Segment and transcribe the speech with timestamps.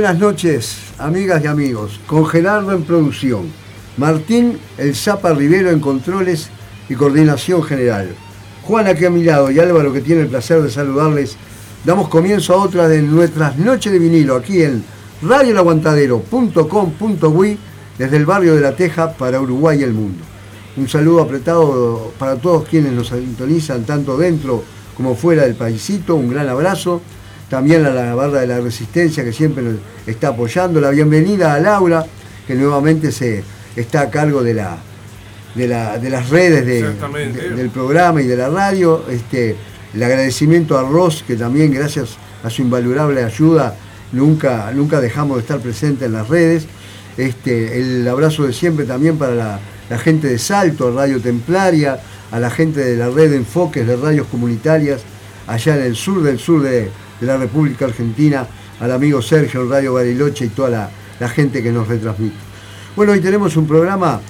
[0.00, 1.98] buenas noches, amigas y amigos.
[2.06, 3.50] Con Gerardo en producción.
[3.96, 6.50] Martín El Zapa Rivero en controles
[6.88, 8.14] y coordinación general.
[8.62, 11.36] Juan aquí a mi lado y Álvaro que tiene el placer de saludarles.
[11.84, 14.84] Damos comienzo a otra de nuestras noches de vinilo aquí en
[15.20, 17.58] radioelaguantadero.com.uy
[17.98, 20.22] desde el barrio de La Teja para Uruguay y el mundo.
[20.76, 24.62] Un saludo apretado para todos quienes nos sintonizan tanto dentro
[24.96, 26.14] como fuera del paisito.
[26.14, 27.02] Un gran abrazo
[27.48, 30.80] también a la barra de la resistencia que siempre nos está apoyando.
[30.80, 32.04] La bienvenida a Laura,
[32.46, 33.42] que nuevamente se
[33.74, 34.78] está a cargo de, la,
[35.54, 35.66] de,
[36.10, 39.04] las redes del programa y de la radio.
[39.10, 39.56] Este,
[39.94, 43.74] el agradecimiento a Ross, que también gracias a su invalorable ayuda
[44.12, 46.66] nunca, nunca dejamos de estar presente en las redes.
[47.16, 51.98] Este, el abrazo de siempre también para la, la gente de Salto, Radio Templaria,
[52.30, 55.00] a la gente de la red de enfoques de radios comunitarias
[55.46, 56.90] allá en el sur del sur de,
[57.20, 58.46] de la República Argentina,
[58.80, 62.36] al amigo Sergio en Radio Bariloche y toda la, gente que nos retransmite.
[62.94, 64.20] Bueno, hoy tenemos un programa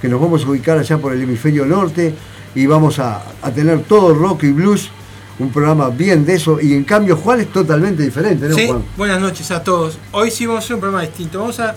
[0.00, 2.14] que nos vamos a ubicar allá por el hemisferio norte
[2.54, 3.22] y vamos a,
[3.54, 4.90] tener todo rock y blues,
[5.38, 9.20] un programa bien de eso y en cambio Juan es totalmente diferente, ¿no, sí, Buenas
[9.20, 9.98] noches a todos.
[10.12, 11.40] Hoy sí vamos a hacer un programa distinto.
[11.40, 11.74] Vamos a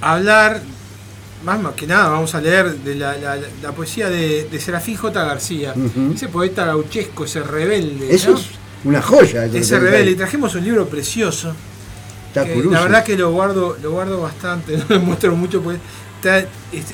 [0.00, 0.60] hablar,
[1.44, 5.24] más, que nada, vamos a leer de la, poesía de, Serafín J.
[5.24, 5.74] García,
[6.12, 8.12] ese poeta gauchesco, ese rebelde.
[8.14, 8.36] Eso
[8.84, 9.44] una joya.
[9.46, 10.12] Ese rebelde.
[10.12, 11.54] Y trajimos un libro precioso.
[12.34, 12.44] la
[12.82, 15.78] verdad que lo guardo, lo guardo bastante, no lo muestro mucho, pues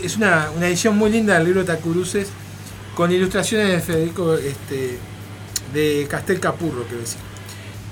[0.02, 2.28] es, una, edición muy linda del libro Tacuruces
[2.94, 4.98] con ilustraciones de Federico este,
[5.72, 7.18] de Castel Capurro, quiero decir.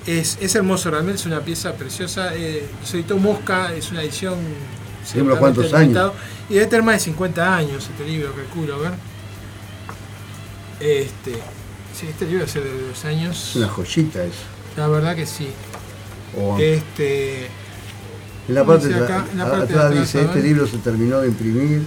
[0.06, 2.34] Es, es, hermoso, realmente es una pieza preciosa.
[2.34, 4.38] Eh, se editó Mosca, es una edición.
[5.16, 6.12] ¿Unos cuántos años?
[6.49, 8.93] Y debe tener más de 50 años este libro, calculo, a ver.
[10.81, 11.38] Este,
[11.94, 13.50] Sí, este libro hace de dos años.
[13.50, 14.34] Es una joyita eso.
[14.77, 15.49] La verdad que sí.
[16.59, 17.47] Este.
[18.49, 21.83] En la parte, acá, en la parte atrás, dice, este libro se terminó de imprimir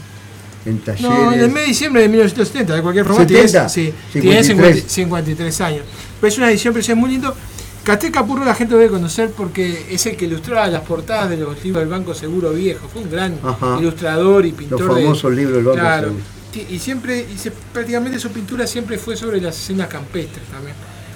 [0.65, 1.01] en talleres.
[1.01, 3.27] No, en el mes de diciembre de 1970, de cualquier forma.
[3.27, 4.85] Tiene, sí, 53.
[4.87, 5.83] 53 años.
[6.19, 7.35] Pero es una edición preciosa, muy lindo.
[7.83, 11.63] Castel Capurro la gente debe conocer porque es el que ilustraba las portadas de los
[11.63, 12.87] libros del Banco Seguro Viejo.
[12.87, 13.37] Fue un gran
[13.79, 14.81] ilustrador y pintor.
[14.81, 16.36] Los famosos libros del Banco claro, Seguro
[16.69, 17.25] y siempre,
[17.73, 20.75] prácticamente su pintura siempre fue sobre las escenas campestres también.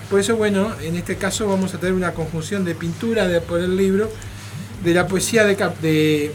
[0.09, 3.61] Por eso, bueno, en este caso vamos a tener una conjunción de pintura de, por
[3.61, 4.09] el libro,
[4.83, 6.33] de la poesía de, de,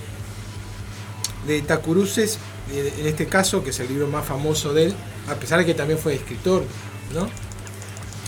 [1.47, 2.39] de Tacuruces,
[2.73, 4.95] en este caso, que es el libro más famoso de él,
[5.29, 6.65] a pesar de que también fue escritor,
[7.15, 7.29] ¿no?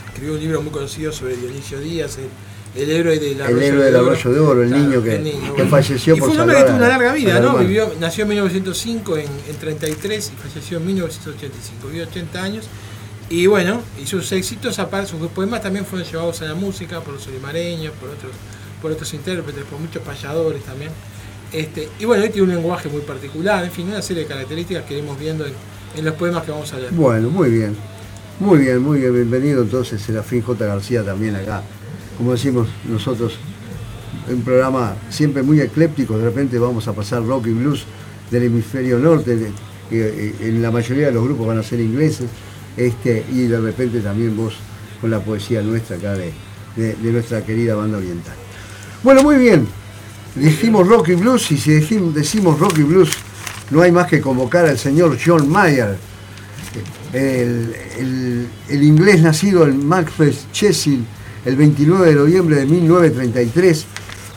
[0.09, 2.19] Escribió un libro muy conocido sobre Dionisio Díaz,
[2.76, 6.29] héroe del arroyo, el héroe del arroyo de oro, el niño que, falleció y fue
[6.29, 7.56] un hombre que tuvo una larga vida, ¿no?
[7.59, 11.88] Vivió, nació en 1905 en, en, 33 y falleció en 1985.
[11.88, 12.69] Vivió 80 años.
[13.31, 17.15] Y bueno, y sus éxitos, aparte, sus poemas también fueron llevados a la música por
[17.15, 18.32] los olimareños, por otros,
[18.81, 20.91] por otros intérpretes, por muchos payadores también.
[21.53, 24.85] Este, y bueno, él tiene un lenguaje muy particular, en fin, una serie de características
[24.85, 25.53] que iremos viendo en,
[25.97, 26.93] en los poemas que vamos a leer.
[26.93, 27.76] Bueno, muy bien.
[28.41, 29.12] Muy bien, muy bien.
[29.12, 30.64] Bienvenido entonces Serafín J.
[30.64, 31.62] García también acá
[32.19, 33.38] como decimos nosotros,
[34.29, 37.85] un programa siempre muy ecléptico, de repente vamos a pasar rock y blues
[38.31, 39.53] del hemisferio norte,
[39.88, 42.29] que en la mayoría de los grupos van a ser ingleses,
[42.76, 44.55] este, y de repente también vos
[45.00, 46.32] con la poesía nuestra acá de,
[47.00, 48.35] nuestra querida banda oriental.
[49.03, 49.67] Bueno, muy bien,
[50.35, 53.11] dijimos rock y blues, y si decimos, rock y blues,
[53.71, 55.97] no hay más que convocar al señor John Mayer,
[57.12, 61.05] el, inglés nacido en Maxwell Chesil,
[61.49, 63.87] el 29 de noviembre de 1933.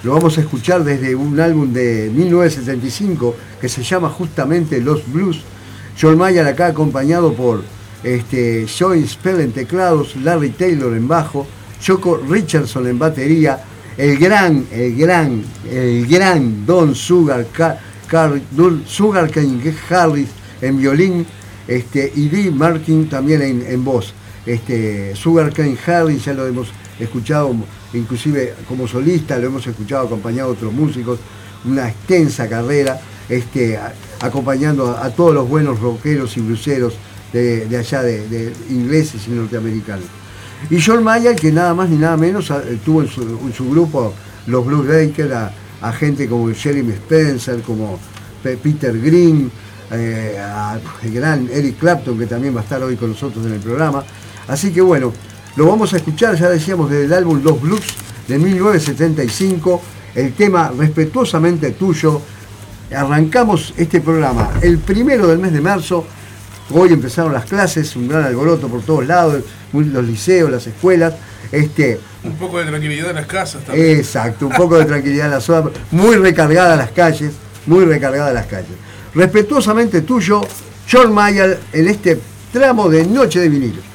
[0.03, 5.41] Lo vamos a escuchar desde un álbum de 1975 que se llama justamente Los Blues.
[5.99, 7.63] John Mayer acá acompañado por
[8.01, 11.45] este, Joy Spell en teclados, Larry Taylor en bajo,
[11.81, 13.61] Choco Richardson en batería,
[13.97, 17.45] el gran, el gran, el gran Don Sugar,
[18.87, 19.59] Sugar King
[19.89, 20.29] Harris
[20.61, 21.25] en violín
[21.67, 24.13] este, y Dee Martin también en voz.
[24.45, 27.53] Este, Sugar Cane Hardy ya lo hemos escuchado
[27.93, 31.19] inclusive como solista, lo hemos escuchado acompañado a otros músicos,
[31.65, 32.99] una extensa carrera,
[33.29, 33.79] este,
[34.19, 36.93] acompañando a, todos los buenos rockeros y bluseros
[37.33, 40.05] de, allá, de, ingleses y norteamericanos.
[40.69, 42.51] Y John Mayer, que nada más ni nada menos
[42.85, 44.13] tuvo en su, grupo
[44.47, 45.33] los Blues Breakers
[45.81, 47.99] a, gente como Jeremy Spencer, como
[48.43, 49.51] Peter Green,
[49.91, 50.39] eh,
[51.03, 54.03] el gran Eric Clapton, que también va a estar hoy con nosotros en el programa.
[54.47, 55.13] Así que bueno,
[55.55, 57.83] lo vamos a escuchar, ya decíamos, del álbum Los Blues
[58.27, 59.81] de 1975,
[60.15, 62.21] el tema Respetuosamente Tuyo.
[62.95, 66.05] Arrancamos este programa el primero del mes de marzo.
[66.73, 69.43] Hoy empezaron las clases, un gran alboroto por todos lados,
[69.73, 71.13] los liceos, las escuelas.
[71.51, 73.97] Este, un poco de tranquilidad en las casas también.
[73.97, 77.33] Exacto, un poco de tranquilidad en la zona, muy recargadas las calles,
[77.65, 78.71] muy recargadas las calles.
[79.13, 80.41] Respetuosamente tuyo,
[80.89, 82.19] John Mayer en este
[82.53, 83.90] tramo de Noche de Vinilo.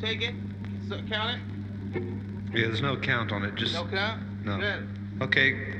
[0.00, 0.34] Take it.
[0.88, 1.38] So, count
[1.94, 2.02] it.
[2.54, 3.54] Yeah, there's no count on it.
[3.56, 4.22] Just no count.
[4.44, 4.58] No.
[4.58, 4.88] Good.
[5.20, 5.77] Okay.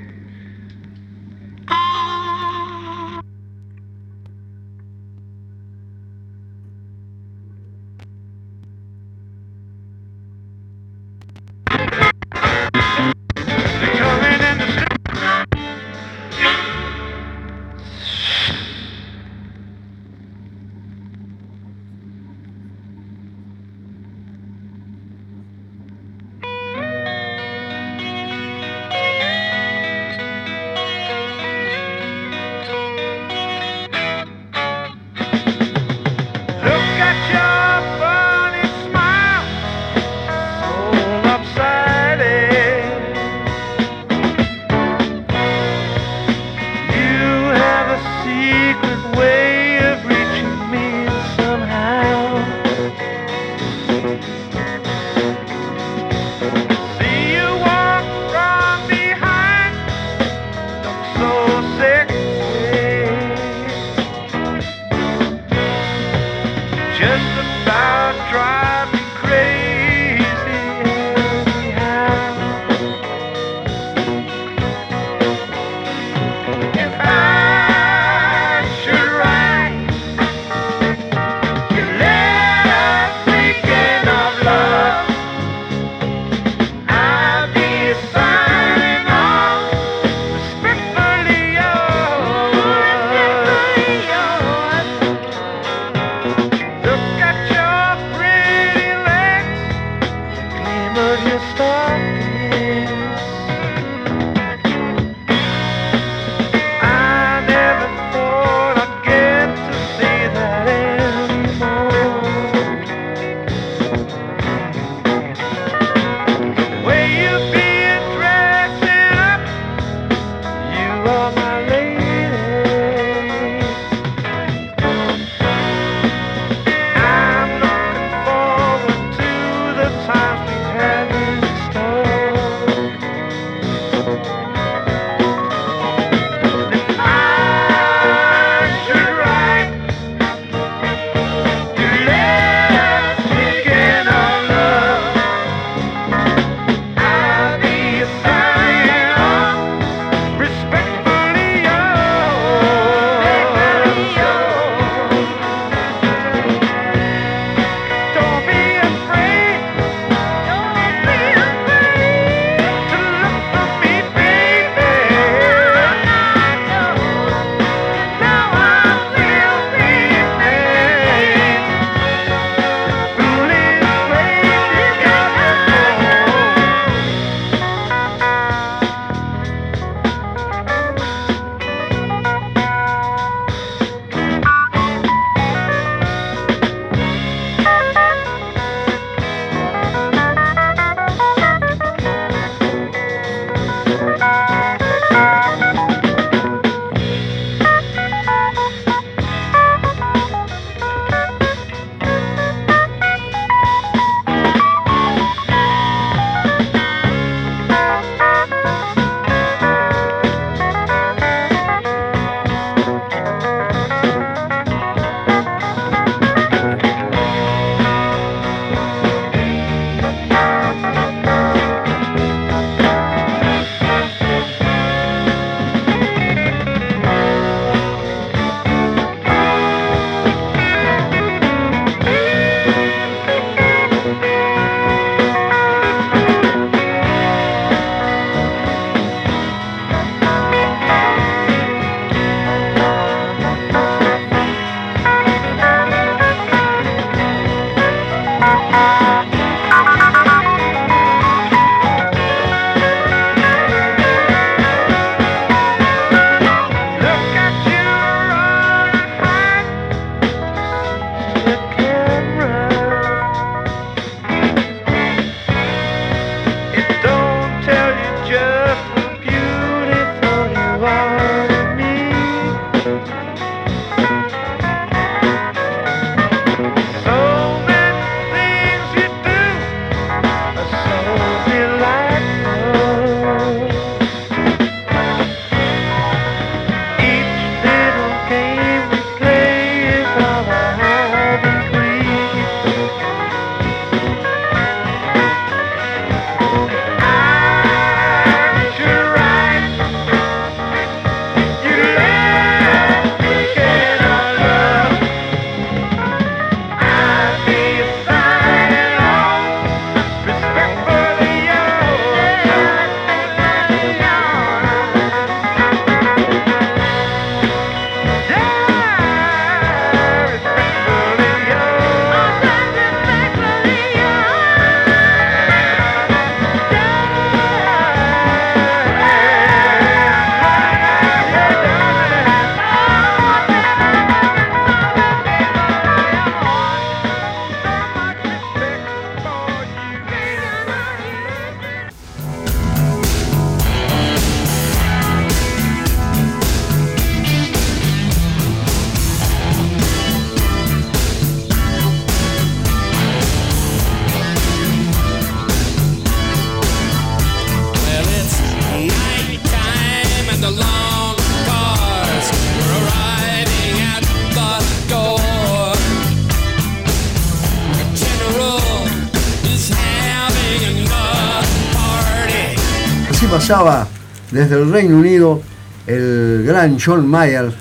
[374.48, 375.43] Desde el Reino Unido
[375.86, 377.52] el gran John Mayer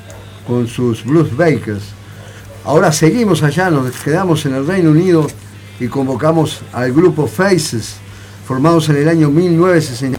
[0.46, 1.84] con sus Blues Bakers.
[2.64, 5.28] Ahora seguimos allá, nos quedamos en el Reino Unido
[5.80, 7.96] y convocamos al grupo Faces,
[8.46, 10.18] formados en el año 1960.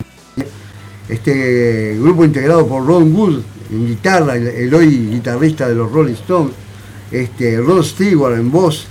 [1.08, 6.52] Este grupo integrado por Ron Wood en guitarra, el, hoy guitarrista de los Rolling Stones,
[7.10, 8.86] este, Rod Stewart en voz,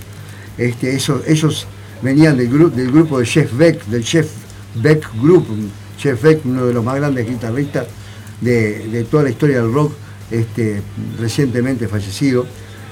[0.56, 1.66] este, eso- ellos
[2.02, 4.28] venían del, del grupo de Jeff Beck, del Jeff
[4.76, 5.46] Beck Group,
[5.98, 7.86] Jeff Beck, uno de los más grandes guitarristas
[8.40, 9.92] de, toda la historia del rock,
[10.30, 10.82] este,
[11.18, 12.46] recientemente fallecido.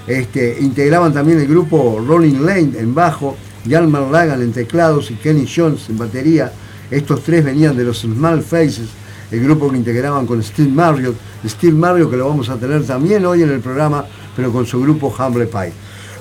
[0.06, 3.36] Este, integraban también el grupo Rolling Lane en bajo,
[3.68, 6.52] Jalmar Lagan en teclados y Kenny Jones en batería.
[6.90, 8.88] Estos tres venían de los Small Faces,
[9.30, 11.16] el grupo que integraban con Steve Marriott.
[11.44, 14.04] Steve Marriott que lo vamos a tener también hoy en el programa,
[14.36, 15.72] pero con su grupo Humble Pie.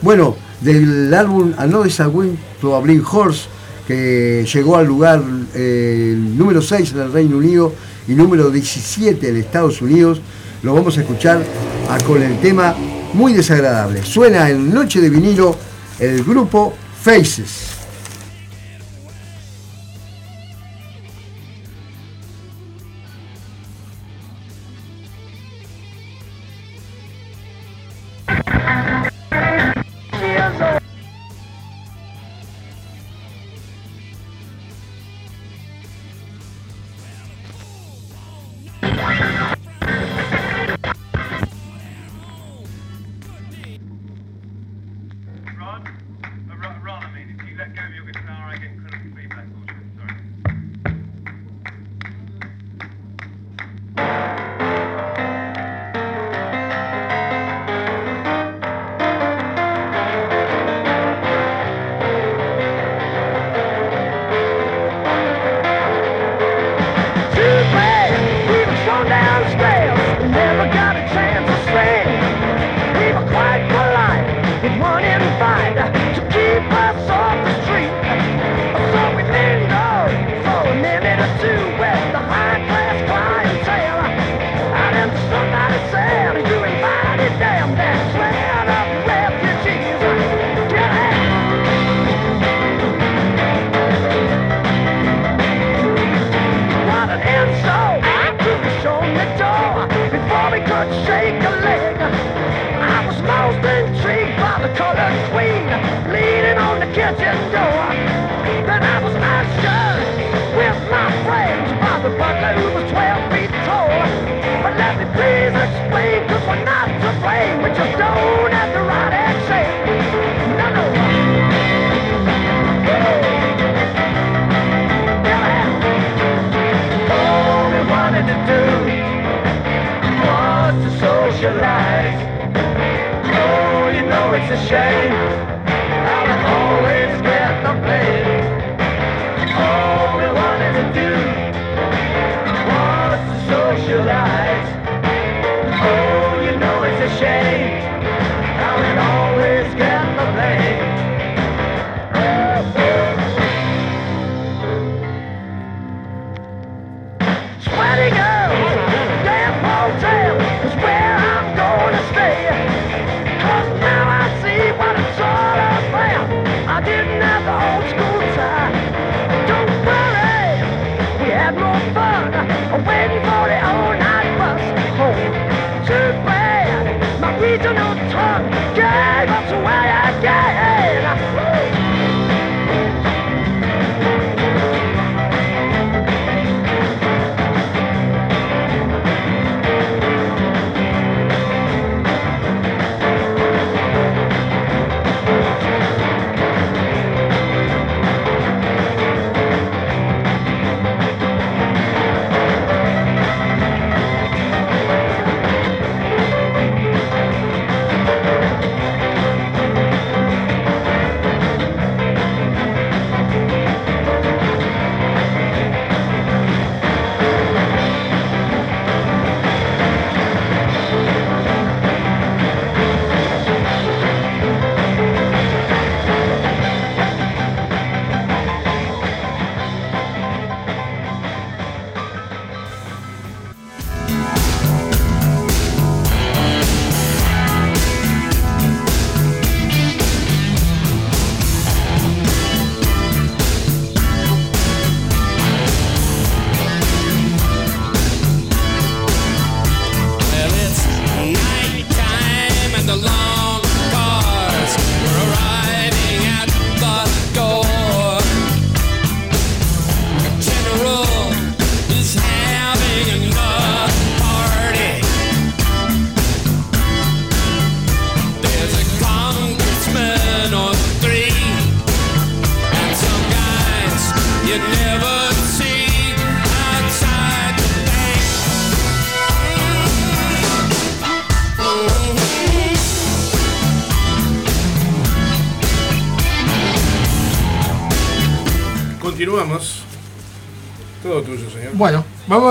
[0.01, 3.47] Bueno, del álbum Another Win to a Blind Horse,
[3.87, 5.21] que llegó al lugar
[5.53, 7.73] eh, número 6 en el Reino Unido
[8.07, 10.21] y número 17 en Estados Unidos,
[10.63, 11.43] lo vamos a escuchar
[12.07, 12.75] con el tema
[13.13, 14.03] muy desagradable.
[14.03, 15.55] Suena en Noche de Vinilo
[15.99, 17.74] el grupo Faces.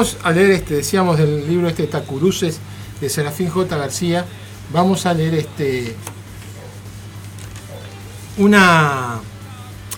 [0.05, 2.59] Vamos a leer este, decíamos del libro este Tacuruces
[3.01, 3.75] de Serafín J.
[3.75, 4.27] García.
[4.71, 5.97] Vamos a leer este
[8.37, 9.21] una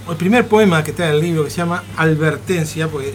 [0.08, 3.08] el primer poema que está en el libro que se llama Albertencia, porque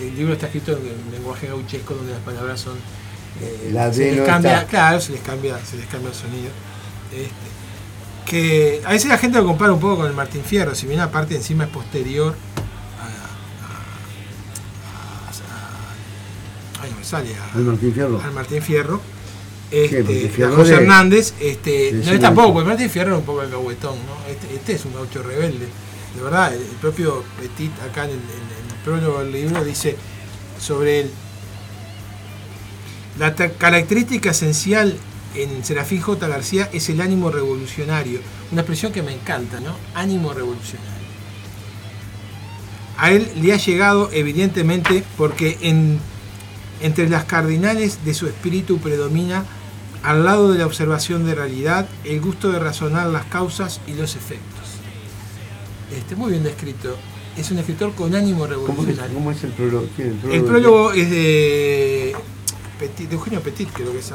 [0.00, 2.76] el, el libro está escrito en el lenguaje gauchesco donde las palabras son
[3.40, 4.66] eh, La se les cambia, está.
[4.68, 6.50] claro, se les cambia, se les cambia el sonido.
[7.10, 10.86] Este, que a veces la gente lo compara un poco con el Martín Fierro, si
[10.86, 12.36] bien aparte encima es posterior
[17.12, 18.20] a, a- a- ay, no me sale a- Al Martín Fierro.
[18.22, 19.00] al Martín Fierro.
[19.70, 23.42] Este, a José de- Hernández, este, no es tampoco, porque Martín Fierro era un poco
[23.42, 24.30] el gauetón, ¿no?
[24.30, 25.66] Este, este es un gaucho rebelde.
[26.14, 28.20] De verdad, el, el propio Petit acá en el, en
[28.70, 29.96] el prólogo del libro dice
[30.60, 31.10] sobre él.
[33.18, 34.96] La característica esencial
[35.34, 36.28] en Serafín J.
[36.28, 38.20] García es el ánimo revolucionario.
[38.52, 39.74] Una expresión que me encanta, ¿no?
[39.94, 40.92] Ánimo revolucionario.
[42.96, 45.98] A él le ha llegado evidentemente porque en,
[46.80, 49.44] entre las cardinales de su espíritu predomina,
[50.02, 54.16] al lado de la observación de realidad, el gusto de razonar las causas y los
[54.16, 54.64] efectos.
[55.96, 56.96] Este, muy bien descrito.
[57.36, 59.14] Es un escritor con ánimo ¿Cómo es, revolucionario.
[59.14, 59.86] cómo es el prólogo?
[59.96, 62.16] ¿Quién es El prólogo es de,
[62.78, 64.12] Petit, de Eugenio Petit, creo que es.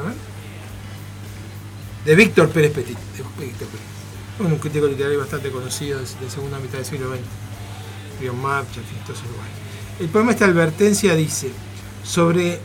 [2.05, 2.97] De Víctor Pérez Petit.
[2.97, 3.99] de Víctor Pérez.
[4.39, 7.19] Un crítico literario bastante conocido de, de segunda mitad del siglo XX.
[8.21, 9.19] Río fin, todos.
[9.99, 11.51] El poema esta advertencia dice,
[12.03, 12.59] sobre,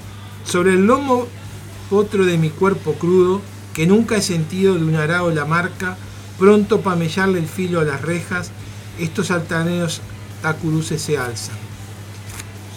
[0.44, 1.26] sobre el lomo
[1.90, 3.40] otro de mi cuerpo crudo,
[3.72, 5.96] que nunca he sentido de un arao la marca,
[6.38, 8.50] pronto para mellarle el filo a las rejas,
[8.98, 10.00] estos altaneros
[10.42, 11.56] tacuruces se alzan.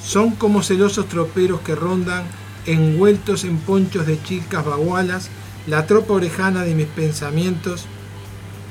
[0.03, 2.23] Son como celosos troperos que rondan,
[2.65, 5.29] envueltos en ponchos de chicas bagualas,
[5.67, 7.85] la tropa orejana de mis pensamientos,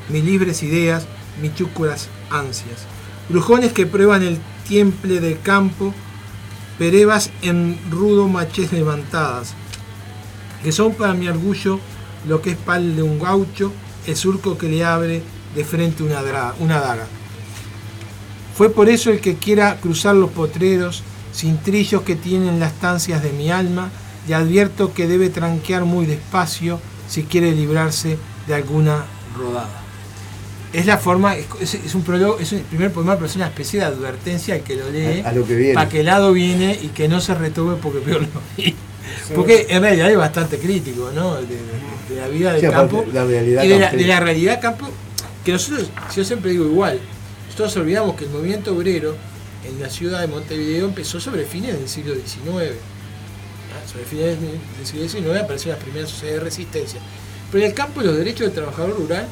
[0.08, 1.06] mis libres ideas,
[1.40, 2.86] mis chúcuras ansias.
[3.28, 5.92] Brujones que prueban el tiemple del campo,
[6.78, 9.54] perevas en rudo machés levantadas,
[10.62, 11.80] que son para mi orgullo
[12.26, 13.72] lo que es pal de un gaucho,
[14.06, 15.22] el surco que le abre
[15.54, 17.06] de frente una, daga.
[18.56, 23.22] Fue por eso el que quiera cruzar los potreros, sin trillos que tienen las estancias
[23.22, 23.90] de mi alma,
[24.28, 29.04] y advierto que debe tranquear muy despacio si quiere librarse de alguna
[29.38, 29.85] rodada.
[30.72, 33.86] Es la forma, es, un prólogo, es el primer poema, pero es una especie de
[33.86, 35.74] advertencia al que lo lee, A- a lo que viene.
[35.74, 38.74] para que el lado viene y que no se retome porque peor lo vi.
[39.34, 41.36] Porque en realidad es bastante crítico, ¿no?
[41.36, 44.20] De, de- de la vida del Sí, campo la realidad y de la, de la
[44.20, 44.88] realidad campo,
[45.44, 47.00] que nosotros, yo siempre digo igual,
[47.46, 49.16] nosotros olvidamos que el movimiento obrero
[49.66, 52.74] en la ciudad de Montevideo empezó sobre fines del siglo XIX.
[53.72, 53.88] ¿ah?
[53.90, 57.00] Sobre fines del siglo XIX aparecieron las primeras sociedades de resistencia.
[57.50, 59.26] Pero en el campo los derechos del trabajador rural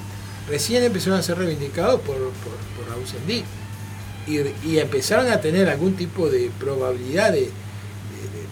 [0.49, 3.45] recién empezaron a ser reivindicados por, por, por Raúl Sendí.
[4.27, 7.51] Y, y empezaron a tener algún tipo de probabilidad de, de-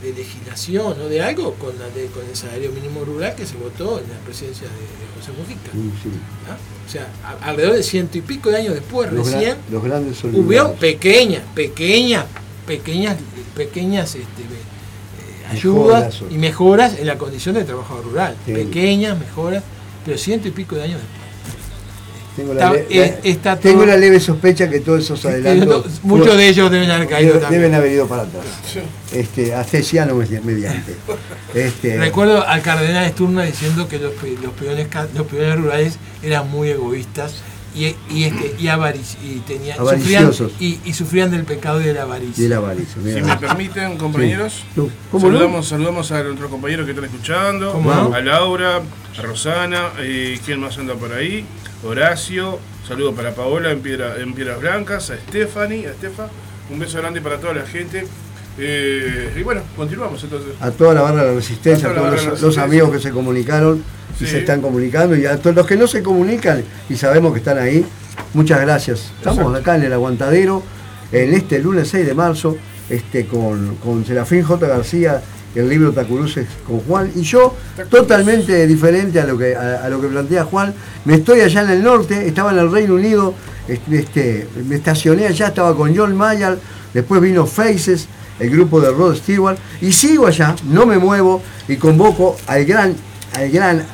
[0.02, 3.56] de legislación o de algo con, la ley- con el salario mínimo rural que se
[3.56, 5.70] votó en la presidencia de, de José Mujica.
[5.72, 6.10] Sí.
[6.50, 6.56] ¿ah?
[6.86, 10.22] O sea, a- alrededor de ciento y pico de años después, Los, recién, los grandes
[10.24, 12.26] hubo pequeñas, pequeñas,
[12.66, 13.16] pequeñas,
[13.56, 18.36] pequeñas este, eh, ayudas Mejoras, y mejoras en la condición del trabajador rural.
[18.44, 18.52] Sí.
[18.54, 19.62] Pequeñas mejoras,
[20.04, 21.21] pero ciento y pico de años después.
[22.36, 25.84] Tengo, la, Está- le- la- está tengo todo- la leve sospecha que todos esos adelantos.
[26.02, 27.62] Muchos de ellos deben haber caído deben, también.
[27.62, 28.44] deben haber ido para atrás.
[29.12, 30.94] Este, Astesiano medi- mediante.
[31.54, 36.70] Este, Recuerdo al cardenal Sturna diciendo que los, los, peones, los peones rurales eran muy
[36.70, 37.42] egoístas
[37.74, 40.30] y, y, este, y, avarici- y, tenían, sufrían,
[40.60, 42.42] y, y sufrían del pecado de la avaricia.
[42.42, 42.94] de la avaricia.
[43.02, 45.32] Si me permiten, compañeros, No, ¿Cómo no?
[45.38, 48.14] saludamos, saludamos a nuestros compañeros que están escuchando, ¿Cómo no?
[48.14, 48.80] a Laura,
[49.18, 51.44] a Rosana, eh, ¿quién más anda por ahí?
[51.84, 56.28] Horacio, saludo para Paola en, Piedra, en Piedras Blancas, a Stephanie, a Estefa,
[56.70, 58.06] un beso grande para toda la gente.
[58.58, 60.52] Eh, y bueno, continuamos entonces.
[60.60, 63.82] a toda la barra de la resistencia, A todos los, los amigos que se comunicaron
[64.20, 64.30] y Sí.
[64.30, 67.58] se están comunicando, y a todos los que no se comunican y sabemos que están
[67.58, 67.84] ahí,
[68.34, 69.10] muchas gracias.
[69.18, 69.58] Estamos Exacto.
[69.58, 70.62] acá en el aguantadero,
[71.12, 72.56] en este lunes 6 de marzo,
[72.88, 74.66] este, con, con Serafín J.
[74.66, 75.22] García,
[75.54, 77.54] el libro Tacuruces con Juan, y yo,
[77.90, 80.72] totalmente diferente a lo, que, a, a lo que plantea Juan,
[81.04, 83.34] me estoy allá en el norte, estaba en el Reino Unido,
[83.68, 86.58] este, este, me estacioné allá, estaba con John Mayer,
[86.94, 88.08] después vino Faces,
[88.40, 92.94] el grupo de Rod Stewart, y sigo allá, no me muevo, y convoco al gran,
[93.34, 93.84] al gran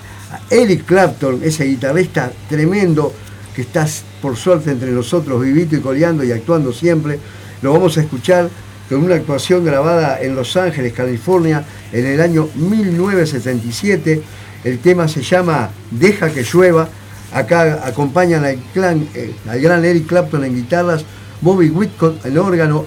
[0.50, 3.12] Eric Clapton, ese guitarrista tremendo
[3.54, 3.86] que está
[4.22, 7.18] por suerte entre nosotros, vivito y coleando y actuando siempre.
[7.60, 8.48] Lo vamos a escuchar
[8.88, 14.22] con una actuación grabada en Los Ángeles, California, en el año 1977.
[14.64, 16.88] El tema se llama Deja que llueva.
[17.32, 18.58] Acá acompañan al,
[19.14, 21.04] eh, gran Eric Clapton en guitarras,
[21.42, 22.86] Bobby Whitcott en órgano,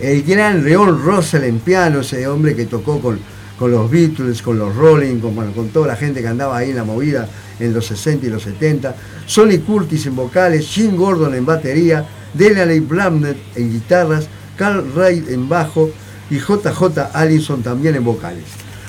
[0.00, 3.20] el gran Leon Russell en piano, ese hombre que tocó con,
[3.58, 6.76] con los Beatles, con los Rolling, con, con toda la gente que andaba ahí en
[6.76, 7.28] la movida
[7.60, 8.94] en los 60 y los 70,
[9.26, 15.48] Sonny Curtis en vocales, Jim Gordon en batería, Delaney Blamnet en guitarras, Carl Reid en
[15.48, 15.90] bajo
[16.30, 18.44] y JJ Allison también en vocales.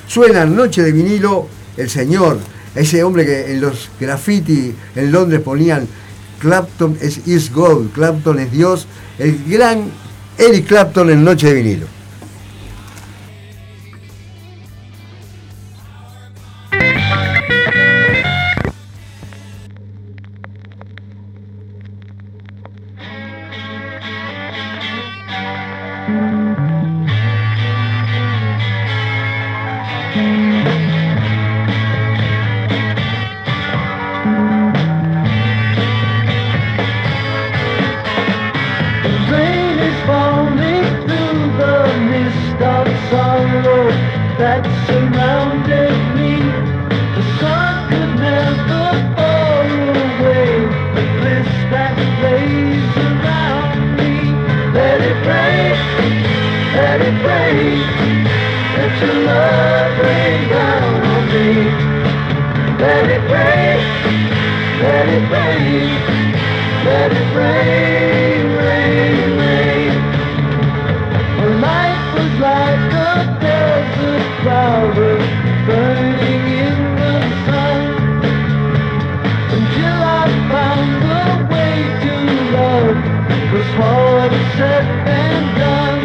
[0.08, 1.48] Suena Noche de vinilo
[1.78, 2.40] el señor,
[2.74, 5.88] ese hombre que en los graffiti en Londres ponían
[6.40, 9.92] Clapton es is God, Clapton es Dios, el gran
[10.38, 11.88] Eric Clapton en Noche de vinilo.
[62.80, 63.80] Let it rain,
[64.82, 66.16] let it rain.
[66.86, 69.94] Let it rain, rain, rain.
[71.38, 75.18] My life was like a desert flower
[75.66, 77.82] burning in the sun
[79.56, 82.16] until I found a way to
[82.56, 82.98] love
[83.52, 86.02] was hard said and done.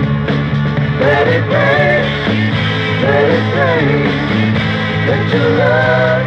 [1.00, 2.04] Let it rain,
[3.04, 4.30] let it rain.
[5.08, 6.19] Let your love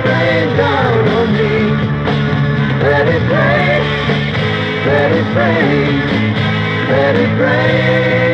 [5.35, 5.99] rain,
[6.89, 8.32] let it rain,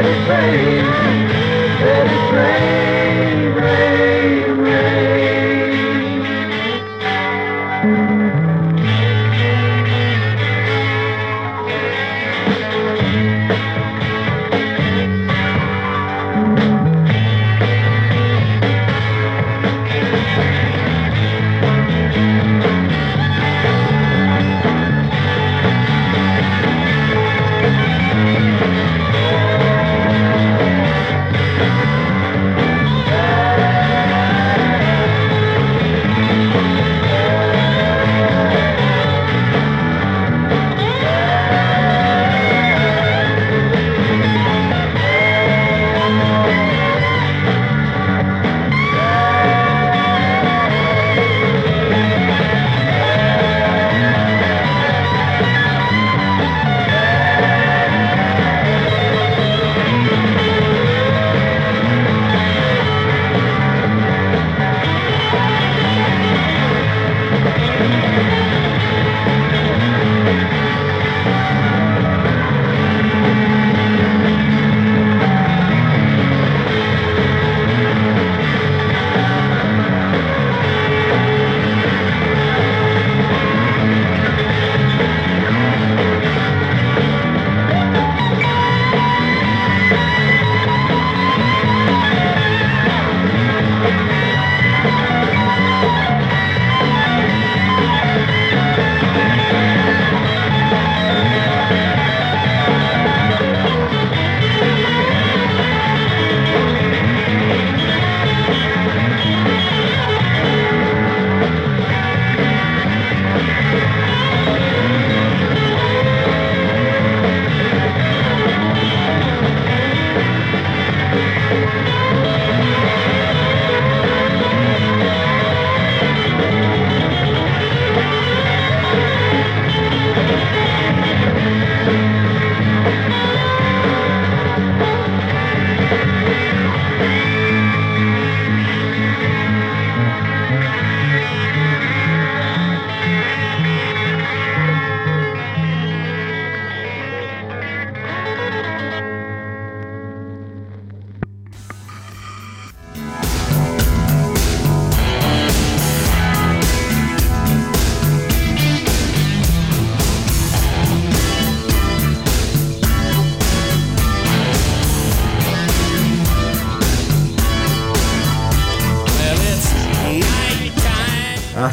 [0.00, 1.28] Let it rain.
[1.78, 2.69] Let it rain.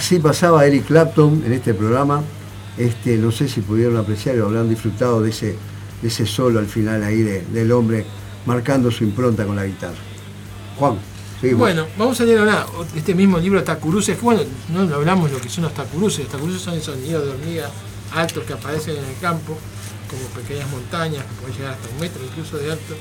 [0.08, 2.24] Así pasaba Eric Clapton en este programa.
[2.78, 5.58] Este, no sé si pudieron apreciar o habrán disfrutado de ese,
[6.02, 8.06] de ese solo al final ahí de- del hombre
[8.46, 9.98] marcando su impronta con la guitarra.
[10.78, 10.96] Juan,
[11.42, 11.60] seguimos.
[11.60, 12.66] Bueno, vamos a leer ahora
[12.96, 14.22] este mismo libro Tacuruces.
[14.22, 14.44] Bueno,
[14.74, 16.20] no hablamos lo que son los tacuruces.
[16.20, 17.70] Los tacuruces son esos nidos de hormigas
[18.16, 19.58] altos que aparecen en el campo,
[20.10, 22.96] como pequeñas montañas que pueden llegar hasta un metro incluso de alto,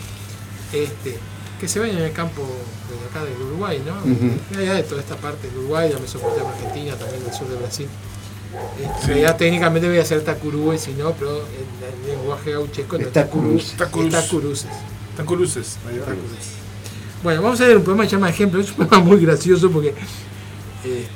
[0.73, 1.17] este,
[1.61, 3.95] que se ven en el campo de acá del Uruguay, ¿no?
[4.05, 7.57] En realidad de toda esta parte del Uruguay, la Mesopotamia Argentina, también del sur de
[7.57, 7.89] Brasil.
[8.79, 12.97] Este, En realidad técnicamente voy a ser tacurúes, si no, pero en el lenguaje gaucheco
[12.97, 14.15] no Es es tacurús, tacurús.
[14.65, 14.67] es
[15.17, 15.79] tacuruces.
[15.87, 16.15] Va.
[17.23, 18.61] Bueno, vamos a ver un poema que se llama Ejemplo.
[18.61, 19.89] Es un poema muy gracioso porque.
[20.85, 21.07] este,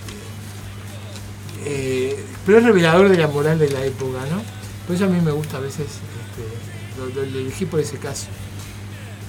[1.64, 4.42] eh, pero es revelador de la moral de la época, ¿no?
[4.87, 5.87] Por eso a mí me gusta a veces.
[5.87, 8.26] este, lo, lo- lo elegí por ese caso.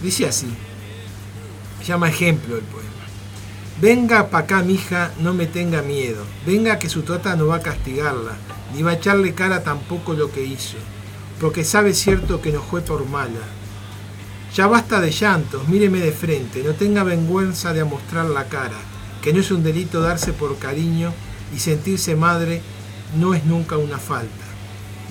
[0.02, 0.47] Dice así:
[1.91, 2.88] llama Ejemplo el poema.
[3.82, 6.23] Venga pa' acá, mija, no me tenga miedo.
[6.45, 8.38] Venga que su tota no va a castigarla,
[8.73, 10.77] ni va a echarle cara tampoco lo que hizo.
[11.41, 13.43] Porque sabe cierto que no fue por mala.
[14.56, 18.77] Ya basta de llantos, míreme de frente, no tenga vergüenza de mostrar la cara,
[19.21, 21.12] que no es un delito darse por cariño
[21.54, 22.62] y sentirse madre
[23.19, 24.45] no es nunca una falta.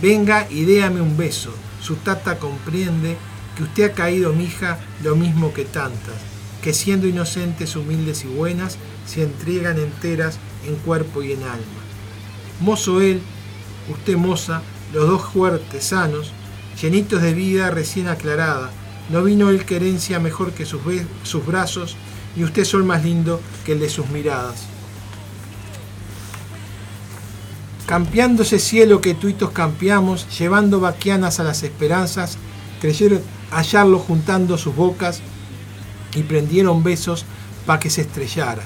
[0.01, 3.19] Venga y déame un beso, su tata comprende
[3.57, 6.30] que usted ha caído, mija, lo mismo que tantas,
[6.63, 11.81] que siendo inocentes, humildes y buenas, se entregan enteras en cuerpo y en alma.
[12.61, 13.23] Mozo él,
[13.89, 16.33] usted moza, los dos fuertes, sanos,
[16.81, 18.71] llenitos de vida recién aclarada,
[19.11, 21.97] no vino el querencia mejor que sus, brazos,
[22.37, 24.67] y usted sol más lindo que el de sus miradas.
[27.87, 32.39] Campeándose cielo que tuitos campeamos, llevando vaquianas a las esperanzas,
[32.81, 33.21] creyeron
[33.51, 35.21] hallarlo juntando sus bocas
[36.15, 37.25] y prendieron besos
[37.67, 38.63] pa' que se estrellara.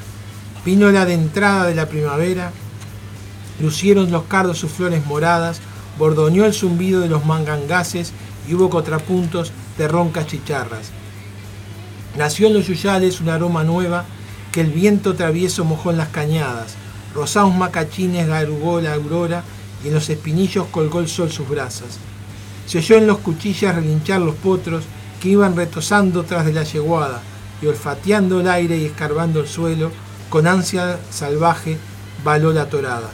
[0.65, 2.53] Vino la de entrada de la primavera,
[3.61, 5.61] lucieron los cardos sus flores moradas,
[5.99, 8.13] bordoneó el zumbido de los mangangases
[8.49, 10.91] y hubo contrapuntos de roncas chicharras.
[12.17, 14.05] Nació en los yuyales un aroma nueva
[14.53, 16.75] que el viento travieso mojó en las cañadas.
[17.15, 19.43] Rosados macachines garugó la aurora
[19.85, 21.99] y en los espinillos colgó el sol sus brasas.
[22.67, 24.85] Se oyó en los cuchillas relinchar los potros
[25.21, 27.21] que iban retosando tras de la yeguada
[27.65, 29.91] y olfateando el aire y escarbando el suelo,
[30.29, 31.79] con ansia salvaje
[32.23, 33.11] baló la torada.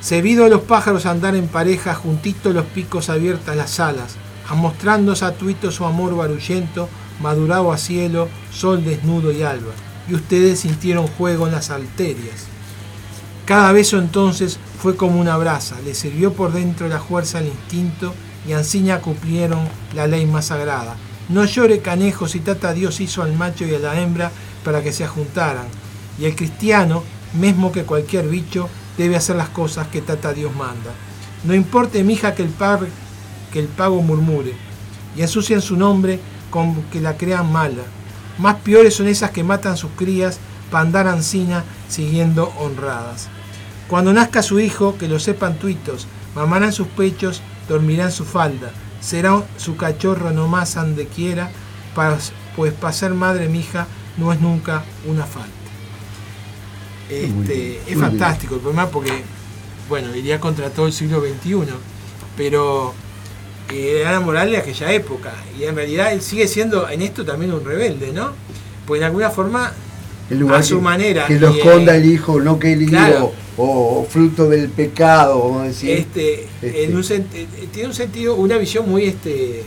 [0.00, 4.16] Se vido a los pájaros andar en pareja, juntitos los picos abiertas las alas,
[4.48, 6.88] amostrando satuito su amor barullento,
[7.20, 9.72] madurado a cielo, sol desnudo y alba,
[10.08, 12.46] y ustedes sintieron juego en las alterias.
[13.44, 18.14] Cada beso entonces fue como una brasa, le sirvió por dentro la fuerza al instinto,
[18.48, 20.96] y Anciña cumplieron la ley más sagrada.
[21.32, 24.30] No llore canejo si tata Dios hizo al macho y a la hembra
[24.62, 25.64] para que se ajuntaran,
[26.18, 28.68] y el cristiano, mismo que cualquier bicho,
[28.98, 30.92] debe hacer las cosas que tata Dios manda.
[31.44, 32.80] No importe, mija, que el, par,
[33.50, 34.52] que el pago murmure,
[35.16, 37.84] y ensucian su nombre con que la crean mala.
[38.36, 40.38] Más peores son esas que matan sus crías
[40.70, 41.22] para andar
[41.88, 43.28] siguiendo honradas.
[43.88, 47.40] Cuando nazca su hijo, que lo sepan tuitos, mamará en sus pechos,
[47.70, 48.70] dormirá en su falda,
[49.02, 51.50] será su cachorro nomás ande quiera,
[52.56, 53.86] pues para ser madre mija
[54.16, 55.50] no es nunca una falta.
[57.10, 59.22] Muy Este, es fantástico el poema porque,
[59.88, 61.66] bueno, iría contra todo el siglo XXI,
[62.36, 62.94] pero
[63.70, 65.32] eh, era moral de aquella época.
[65.58, 68.32] Y en realidad él sigue siendo en esto también un rebelde, ¿no?
[68.86, 69.72] Pues de alguna forma,
[70.38, 71.26] Lugar a su que, manera.
[71.26, 75.38] Que lo eh, esconda el hijo, no que el hijo, o, o fruto del pecado,
[75.40, 75.90] vamos a decir.
[75.90, 76.84] este, Este.
[76.84, 79.64] en un sent- eh, tiene un sentido, una visión muy este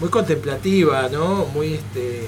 [0.00, 1.46] muy contemplativa, ¿no?
[1.54, 2.26] Muy este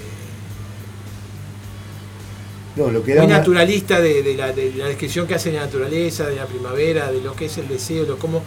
[2.76, 5.56] no, lo que da muy naturalista de, de la, de la descripción que hace de
[5.56, 8.42] la naturaleza, de la primavera, de lo que es el deseo, de cómo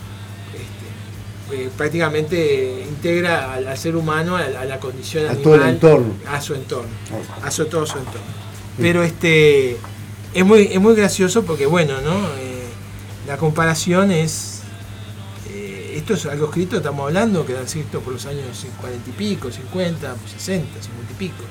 [1.51, 5.55] eh, prácticamente integra al, al ser humano a, la- a la condición A animal, todo
[5.55, 6.13] el entorno.
[6.27, 6.89] a su entorno,
[7.43, 8.21] a su, todo su entorno.
[8.77, 9.77] Pero este
[10.33, 12.15] es muy, es muy gracioso porque bueno, ¿no?
[12.37, 12.63] Eh,
[13.27, 14.61] la comparación es
[15.49, 19.13] eh, esto es algo escrito, estamos hablando, que era escrito por los años 40 y
[19.13, 21.43] pico, 50, 60, 50 y pico.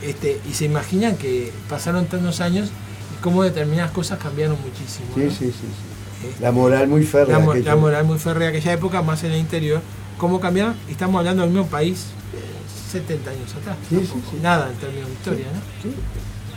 [0.00, 2.70] Este, y se imaginan que pasaron tantos años
[3.16, 5.06] y cómo determinadas cosas cambiaron muchísimo.
[5.14, 5.30] Sí, ¿no?
[5.30, 5.91] sí, sí, sí.
[6.40, 7.38] La moral muy férrea.
[7.38, 9.80] la, moral muy férrea de aquella época, más en el interior.
[10.18, 10.74] ¿Cómo cambiaron?
[10.88, 13.76] Y Estamos hablando del mismo país eh, 70 años atrás.
[13.88, 14.36] Sí, sí, tampoco, sí.
[14.42, 15.60] Nada en términos de historia, ¿no?
[15.82, 15.94] Sí.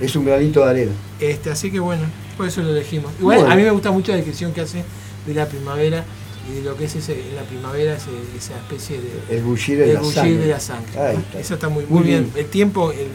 [0.05, 0.91] Es un granito de arena.
[1.19, 2.03] Este, así que bueno,
[2.37, 3.11] por eso lo elegimos.
[3.19, 3.53] Igual Bueno.
[3.53, 4.83] a mí me gusta mucho la descripción que hace
[5.25, 6.03] de la primavera
[6.51, 9.87] y de lo que es ese, la primavera, ese- esa especie de, El bullir de
[9.87, 10.37] el la bullir sangre.
[10.37, 10.89] de la sangre.
[10.89, 11.39] Está.
[11.39, 12.23] Eso está muy, Muy muy bien.
[12.33, 12.45] bien.
[12.45, 13.07] El tiempo, el,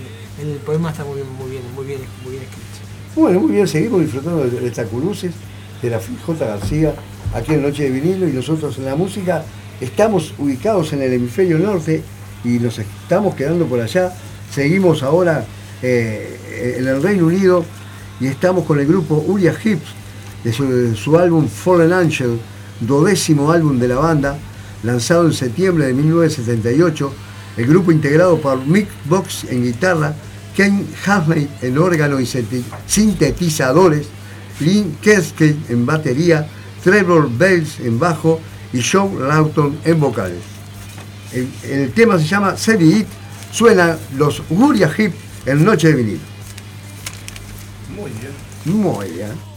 [0.42, 2.66] el poema está muy bien, muy bien, muy bien, muy bien escrito.
[3.14, 5.32] Bueno, muy bien, seguimos disfrutando de, de Tacuruces,
[5.82, 6.46] de la J.
[6.46, 6.94] García,
[7.34, 9.42] aquí en Noche de Vinilo, y nosotros en la música
[9.80, 12.02] estamos ubicados en el hemisferio norte
[12.44, 14.12] y nos estamos quedando por allá.
[14.54, 15.44] Seguimos ahora
[15.82, 17.64] eh, en el Reino Unido
[18.20, 19.88] y estamos con el grupo Uriah Hips,
[20.44, 20.52] de
[20.96, 22.38] su, álbum Fallen Angel,
[22.80, 24.38] dodécimo álbum de la banda,
[24.82, 27.12] lanzado en septiembre de 1978.
[27.56, 30.14] El grupo integrado por Mick Box en guitarra,
[30.56, 34.06] Ken Hasmey en órgano y sinte- sintetizadores,
[34.60, 36.46] Lynn Keskey en batería,
[36.82, 38.40] Trevor Bells en bajo
[38.72, 40.42] y Joe Lawton en vocales.
[41.32, 43.06] El, el tema se llama Save It,
[43.52, 45.12] suena los Uriah Heep
[45.46, 46.20] en Noche de Vinilo.
[47.96, 48.80] Muy bien.
[48.82, 49.49] Muy bien.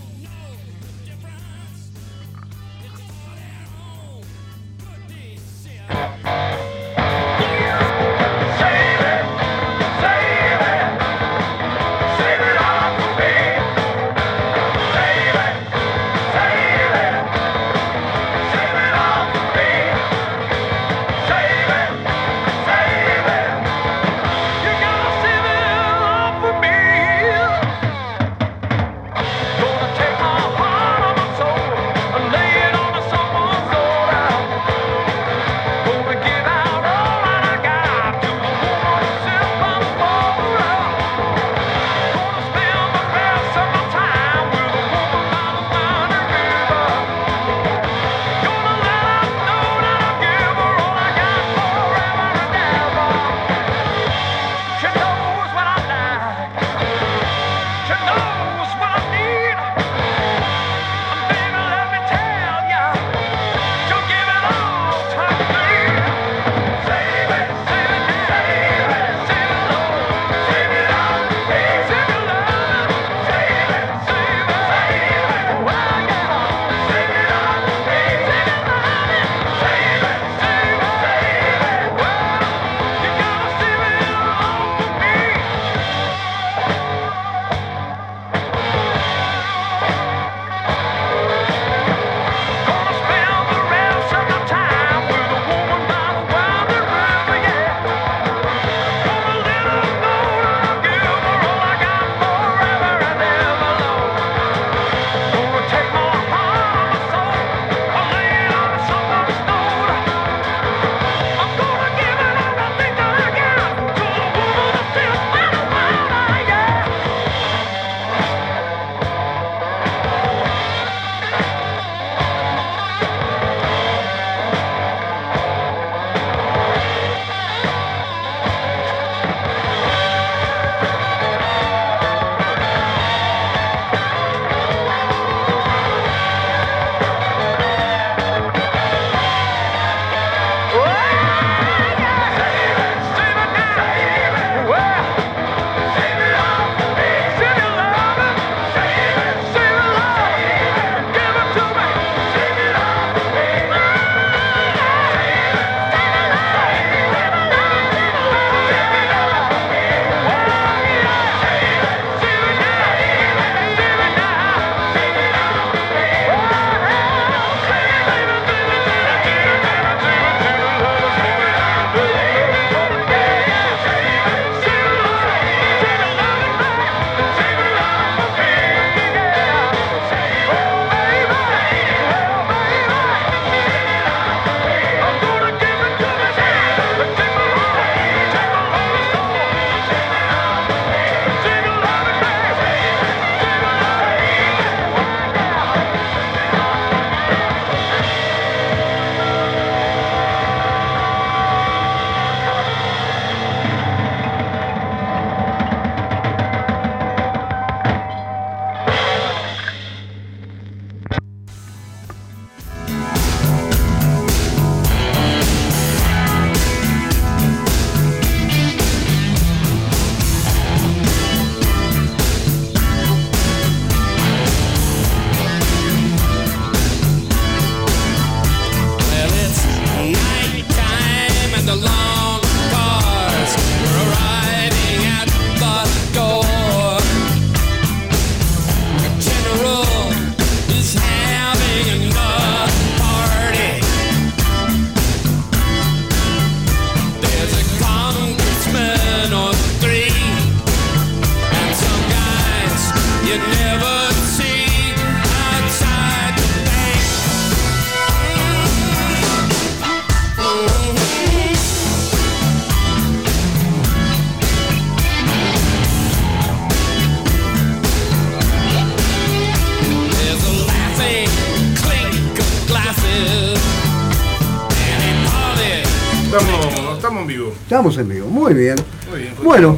[277.83, 278.75] Estamos en vivo, muy bien.
[279.09, 279.33] Muy bien.
[279.43, 279.77] Bueno,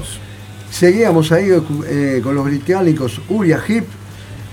[0.69, 1.49] seguíamos ahí
[1.87, 3.83] eh, con los británicos Uriah Heep.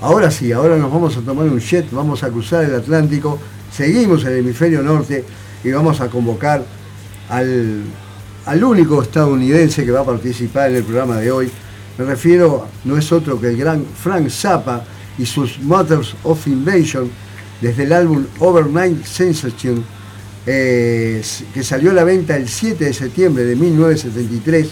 [0.00, 3.38] Ahora sí, ahora nos vamos a tomar un jet, vamos a cruzar el Atlántico,
[3.70, 5.22] seguimos en el hemisferio norte
[5.62, 6.64] y vamos a convocar
[7.28, 7.82] al,
[8.46, 11.50] al único estadounidense que va a participar en el programa de hoy.
[11.98, 14.82] Me refiero, no es otro que el gran Frank Zappa
[15.18, 17.10] y sus Mothers of Invasion
[17.60, 19.84] desde el álbum Overnight Sensation
[20.44, 24.68] que salió a la venta el 7 de septiembre de 1973.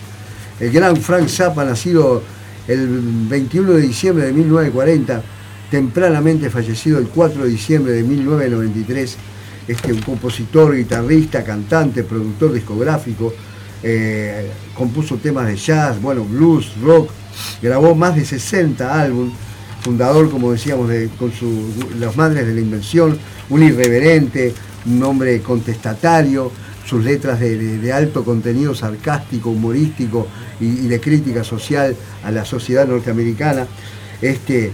[0.61, 2.23] El gran Frank Zappa, nacido
[2.69, 5.23] el 21 de diciembre de 1940,
[5.71, 9.17] tempranamente fallecido el 4 de diciembre de 1993,
[9.69, 13.33] este, un compositor, guitarrista, cantante, productor discográfico,
[13.83, 17.11] eh, compuso temas de jazz, bueno, blues, rock,
[17.63, 19.35] grabó más de 60 álbumes,
[19.81, 23.19] fundador, como decíamos, de, con su, Las Madres de la Invención,
[23.49, 24.55] un irreverente,
[24.87, 26.51] un hombre contestatario,
[26.85, 30.27] sus letras de, alto contenido sarcástico, humorístico
[30.61, 33.67] y, y de crítica social a la sociedad norteamericana.
[34.21, 34.73] Este,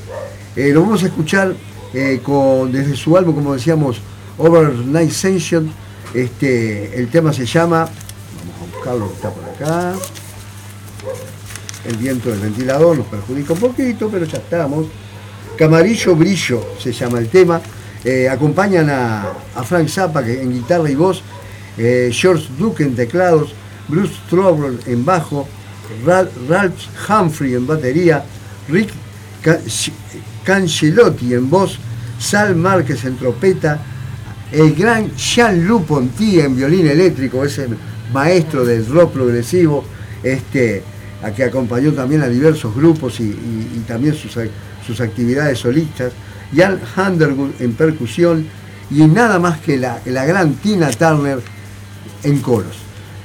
[0.56, 1.54] eh, lo vamos a escuchar
[1.92, 4.00] eh, con, desde su álbum, como decíamos,
[4.38, 5.70] Overnight Sensation.
[6.14, 9.94] Este, el tema se llama, vamos a buscarlo que está por acá.
[11.86, 14.86] El viento del ventilador nos perjudica un poquito, pero ya estamos.
[15.56, 17.60] Camarillo Brillo se llama el tema.
[18.04, 21.22] Eh, acompañan a, a Frank Zappa en guitarra y voz,
[21.78, 23.52] eh, George Duke en teclados,
[23.88, 25.46] Bruce Trouble en bajo,
[26.04, 26.74] Ra- Ralph
[27.08, 28.24] Humphrey en batería,
[28.68, 28.90] Rick
[29.42, 29.58] Ca-
[30.44, 31.78] Cancelotti en voz,
[32.18, 33.78] Sal Márquez en trompeta,
[34.52, 37.66] el gran Jean-Luc Ponty en violín eléctrico, ese
[38.12, 39.84] maestro del rock progresivo,
[40.22, 40.82] este,
[41.22, 43.32] a que acompañó también a diversos grupos y,
[43.86, 44.38] también sus,
[44.86, 46.12] sus actividades solistas,
[46.54, 48.46] Jan Underwood en percusión
[48.90, 51.40] y nada más que la, la gran Tina Turner
[52.22, 52.76] en coros.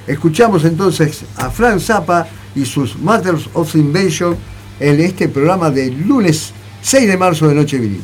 [0.07, 4.35] Escuchamos entonces a Frank Zappa y sus Matters of Invasion
[4.79, 8.01] en este programa de lunes 6 de marzo de Noche Vinil.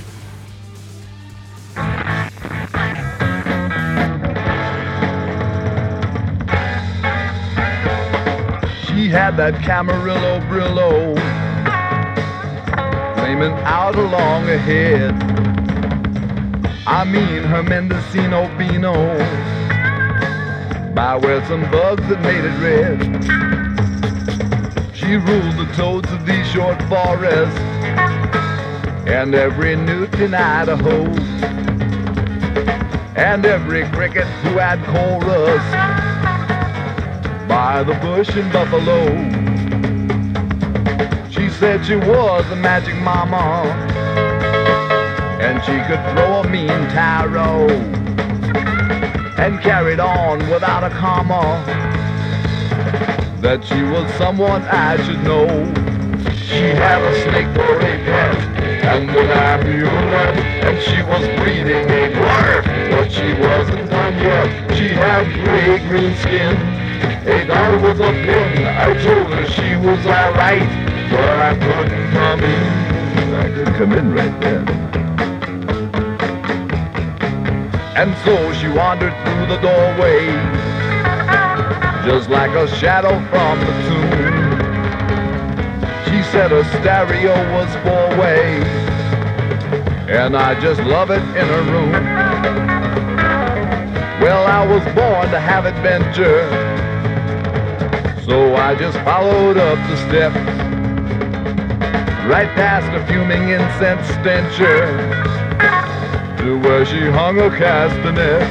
[9.18, 11.16] Had that Camarillo Brillo.
[13.16, 15.12] Flaming out along ahead.
[16.86, 18.94] I mean her Mendocino Beano.
[20.94, 23.00] By where some bugs had made it red.
[24.96, 27.60] She ruled the toads of these short forests.
[29.08, 31.06] And every newt in Idaho.
[33.16, 36.17] And every cricket who had chorus
[37.58, 39.00] by the bush in Buffalo.
[41.28, 43.64] She said she was a magic mama,
[45.42, 47.66] and she could throw a mean tarot,
[49.44, 51.64] and carried on without a comma.
[53.42, 55.48] That she was someone I should know.
[56.46, 58.38] She had a snake for a pet,
[58.94, 60.38] and an amulet,
[60.68, 64.78] and she was breeding a dwarf, but she wasn't done yet.
[64.78, 66.77] She had gray green skin.
[67.28, 68.66] A dollar was a pin.
[68.66, 70.68] I told her she was alright,
[71.12, 73.36] but I couldn't come in.
[73.36, 74.68] I could come in right then.
[77.98, 80.28] And so she wandered through the doorway,
[82.06, 84.38] just like a shadow from the tomb.
[86.06, 88.62] She said her stereo was four-way,
[90.08, 91.92] and I just love it in her room.
[94.22, 96.67] Well, I was born to have adventure.
[98.28, 100.36] So I just followed up the steps,
[102.28, 104.86] right past a fuming incense stencher,
[106.44, 108.44] to where she hung her castanets.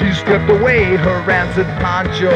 [0.00, 2.32] She stripped away her rancid poncho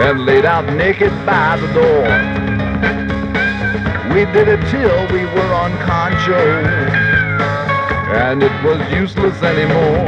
[0.00, 2.06] and laid out naked by the door.
[4.14, 6.38] We did it till we were on concho,
[8.14, 10.06] and it was useless anymore.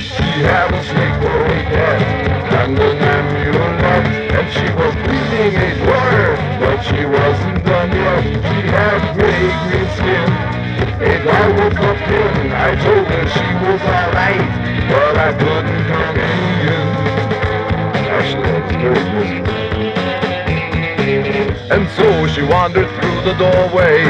[0.00, 2.19] She had a snake for a pet
[2.60, 4.04] and an amulet,
[4.36, 8.22] and she was bleeding a dwarf, but she wasn't done yet.
[8.48, 10.28] She had gray green skin,
[11.00, 12.52] a dog with a pin.
[12.52, 14.50] I told her she was alright,
[14.90, 16.84] but I couldn't come in.
[18.16, 19.30] Actually, I was.
[21.70, 24.04] And so she wandered through the doorway,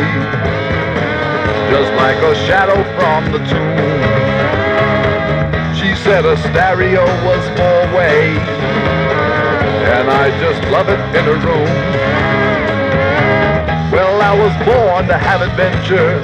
[1.71, 3.90] just like a shadow from the tomb.
[6.11, 8.35] Said a stereo was four-way,
[9.95, 11.71] and I just love it in a room.
[13.93, 16.21] Well, I was born to have adventure,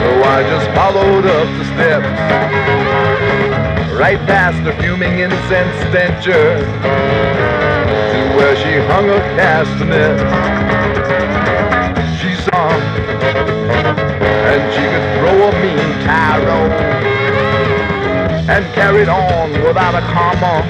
[0.00, 2.08] so I just followed up the steps.
[3.92, 10.16] right past the fuming incense stencher to where she hung her castanet.
[12.18, 12.70] She saw
[14.48, 17.17] and she could throw a mean tarot
[18.48, 20.64] and carried on without a comma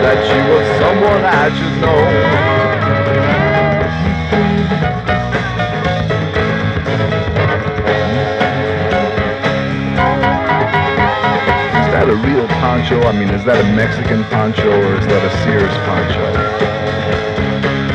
[0.00, 2.00] that she was someone I should know.
[11.80, 13.02] Is that a real poncho?
[13.02, 16.24] I mean, is that a Mexican poncho or is that a Sears poncho?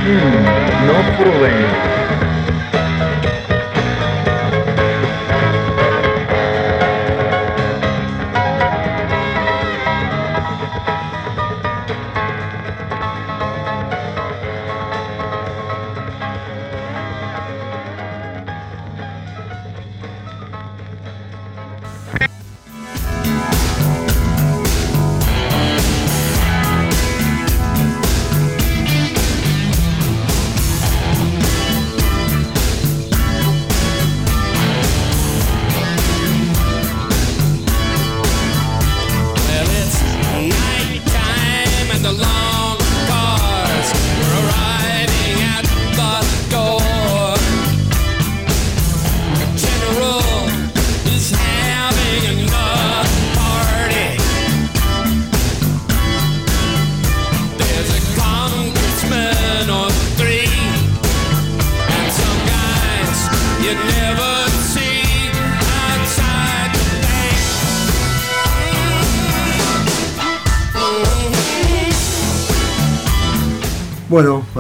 [0.04, 2.05] Hmm, no fooling.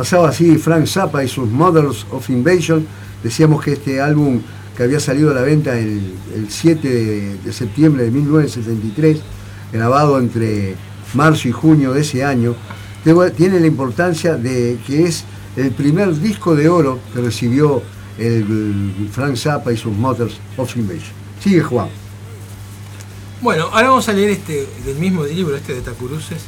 [0.05, 2.85] Pasaba así Frank Zappa y sus Mothers of Invasion.
[3.23, 4.39] Decíamos que este álbum
[4.77, 9.17] que había salido a la venta el, el 7 de, septiembre de 1973,
[9.73, 10.75] grabado entre
[11.15, 12.53] marzo y junio de ese año,
[13.35, 15.23] tiene la importancia de que es
[15.55, 17.81] el primer disco de oro que recibió
[18.19, 21.15] el Frank Zappa y sus Mothers of Invasion.
[21.41, 21.89] Sigue Juan.
[23.41, 26.43] Bueno, ahora vamos a leer este del mismo libro, este de Tacuruces,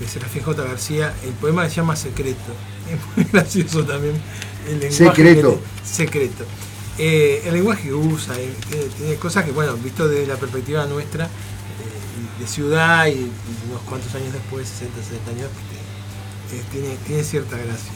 [0.00, 0.64] de Serafín J.
[0.64, 1.14] García.
[1.24, 2.38] El poema se llama Secreto.
[2.90, 4.14] Es muy gracioso también
[4.68, 5.04] el lenguaje.
[5.04, 5.60] Secreto.
[5.60, 6.44] que- secreto.
[6.98, 8.52] Eh, el lenguaje que usa, eh,
[8.98, 11.28] tiene, cosas que, bueno, visto desde la perspectiva nuestra, eh,
[12.40, 13.30] de ciudad y, y
[13.70, 15.48] unos cuantos años después, 60, 70 años,
[16.52, 17.92] este, tiene, tiene cierta gracia.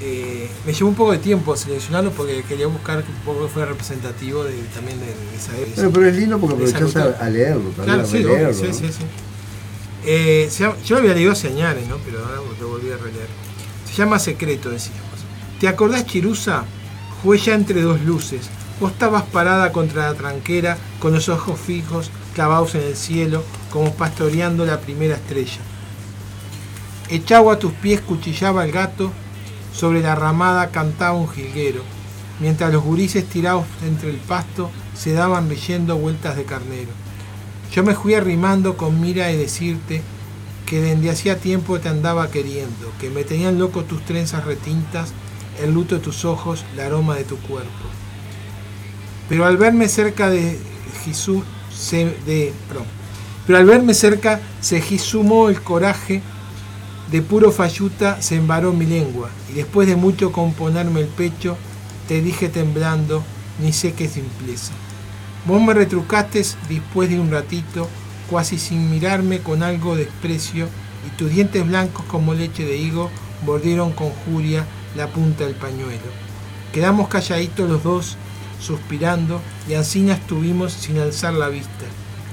[0.00, 3.52] Eh, me llevó un poco de tiempo seleccionarlo porque quería buscar que un poco que
[3.52, 5.72] fuera representativo de, también de, de esa época.
[5.74, 8.72] Bueno, pero es lindo porque aprovechás a, a leerlo, también Claro, a sí, sí, ¿no?
[8.72, 9.04] sí, sí.
[10.10, 11.98] Eh, yo lo había leído hace ¿no?
[12.02, 13.28] Pero ahora lo volví a releer.
[13.84, 15.02] Se llama Secreto, decíamos.
[15.60, 16.64] ¿Te acordás, Chirusa?
[17.22, 18.48] Fue ya entre dos luces.
[18.80, 23.92] Vos estabas parada contra la tranquera, con los ojos fijos, clavados en el cielo, como
[23.92, 25.60] pastoreando la primera estrella.
[27.10, 29.12] Echado a tus pies cuchillaba el gato,
[29.74, 31.82] sobre la ramada cantaba un jilguero,
[32.40, 37.07] mientras los gurises tirados entre el pasto se daban leyendo vueltas de carnero.
[37.72, 40.02] Yo me fui arrimando con mira de decirte
[40.66, 45.12] que desde hacía tiempo te andaba queriendo, que me tenían loco tus trenzas retintas,
[45.62, 47.70] el luto de tus ojos, el aroma de tu cuerpo.
[49.28, 50.58] Pero al verme cerca de
[51.04, 51.42] Jesús,
[51.74, 52.52] se, de,
[53.46, 56.22] pero al verme cerca se gisumó el coraje,
[57.10, 61.56] de puro falluta se embaró mi lengua, y después de mucho componerme el pecho,
[62.08, 63.22] te dije temblando,
[63.60, 64.72] ni sé qué simpleza.
[65.46, 67.88] Vos me retrucaste después de un ratito,
[68.28, 70.68] cuasi sin mirarme con algo de desprecio,
[71.06, 73.10] y tus dientes blancos como leche de higo
[73.46, 74.66] mordieron con furia
[74.96, 76.10] la punta del pañuelo.
[76.72, 78.16] Quedamos calladitos los dos,
[78.60, 81.86] suspirando, y ansí estuvimos sin alzar la vista,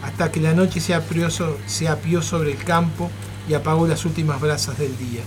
[0.03, 3.09] hasta que la noche se apió, se apió sobre el campo
[3.47, 5.21] y apagó las últimas brasas del día.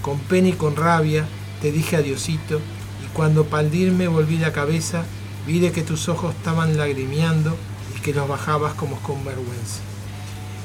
[0.00, 1.26] Con pena y con rabia
[1.60, 2.60] te dije adiosito,
[3.04, 5.04] y cuando paldirme volví la cabeza,
[5.46, 7.56] vi de que tus ojos estaban lagrimeando
[7.96, 9.80] y que los bajabas como con vergüenza.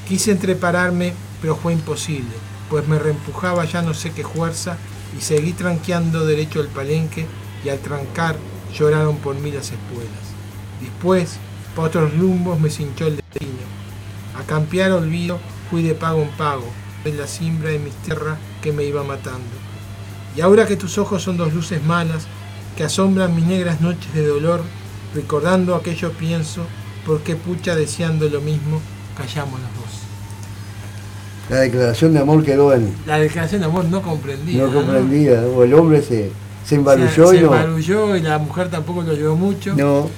[0.08, 2.34] Quise entrepararme, pero fue imposible,
[2.68, 4.76] pues me reempujaba ya no sé qué fuerza
[5.16, 7.26] y seguí tranqueando derecho al palenque
[7.64, 8.36] y al trancar
[8.74, 10.32] lloraron por mí las espuelas.
[10.80, 11.36] Después,
[11.76, 13.62] para otros lumbos me cinchó el destino.
[14.38, 15.38] A campear olvido
[15.70, 16.66] fui de pago en pago,
[17.04, 19.56] en la siembra de mis tierras que me iba matando.
[20.36, 22.26] Y ahora que tus ojos son dos luces malas,
[22.76, 24.62] que asombran mis negras noches de dolor,
[25.14, 26.62] recordando aquello pienso,
[27.06, 28.80] porque pucha deseando lo mismo,
[29.16, 29.92] callamos los dos.
[31.50, 34.64] La declaración de amor quedó en, La declaración de amor no comprendida.
[34.64, 35.48] no comprendida, ¿no?
[35.48, 36.30] o el hombre se,
[36.64, 37.54] se embarulló se, y se no.
[37.54, 39.74] embarulló y la mujer tampoco lo ayudó mucho.
[39.74, 40.08] No,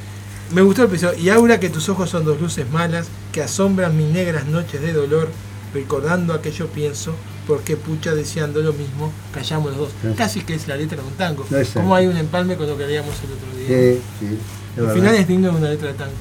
[0.52, 1.18] Me gustó el episodio.
[1.18, 4.92] Y Aura, que tus ojos son dos luces malas que asombran mis negras noches de
[4.92, 5.28] dolor,
[5.72, 7.14] recordando aquello pienso,
[7.46, 9.88] porque pucha deseando lo mismo, callamos los dos.
[10.02, 10.08] Sí.
[10.16, 11.44] Casi que es la letra de un tango.
[11.50, 11.80] Exacto.
[11.80, 13.66] Como hay un empalme con lo que leíamos el otro día.
[13.94, 14.38] Sí, sí,
[14.76, 14.94] verdad.
[14.94, 16.12] final es digno de una letra de tango.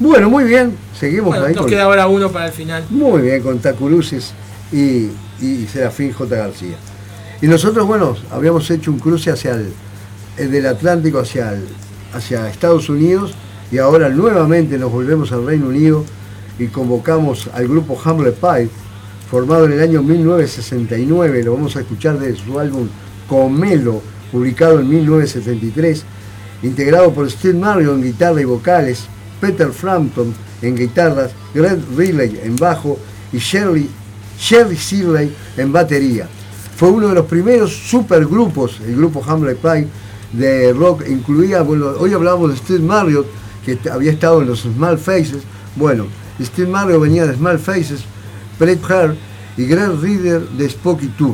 [0.00, 0.76] Bueno, muy bien.
[0.98, 2.84] Seguimos Bueno, ahí nos con- queda ahora uno para el final.
[2.90, 4.32] Muy bien, con Tacuruces
[4.72, 5.08] y,
[5.40, 6.34] y Serafín J.
[6.36, 6.76] García.
[7.40, 9.72] Y nosotros, bueno, habíamos hecho un cruce hacia el,
[10.38, 11.68] el del Atlántico, hacia, el-
[12.12, 13.34] hacia Estados Unidos,
[13.70, 16.04] y ahora nuevamente nos volvemos al Reino Unido
[16.58, 18.68] y convocamos al grupo Hamlet Pie,
[19.32, 22.86] formado en el año 1969, lo vamos a escuchar de su álbum
[23.26, 26.04] Comelo, publicado en 1973,
[26.62, 29.06] integrado por Steve Mario en guitarra y vocales,
[29.40, 32.98] Peter Frampton en guitarras, Greg Riley en bajo
[33.32, 33.88] y Sherry,
[34.38, 36.28] Sherry Searley en batería.
[36.76, 39.88] Fue uno de los primeros supergrupos, el grupo Hamlet Pie,
[40.34, 43.28] de rock, incluía, bueno, hoy hablábamos de Steve Marriott,
[43.64, 45.42] que había estado en los Small Faces,
[45.76, 46.04] bueno,
[46.38, 48.04] Steve Marriott venía de Small Faces,
[48.62, 49.16] Brett Hart
[49.56, 51.32] y Greg Reader de Spooky 2.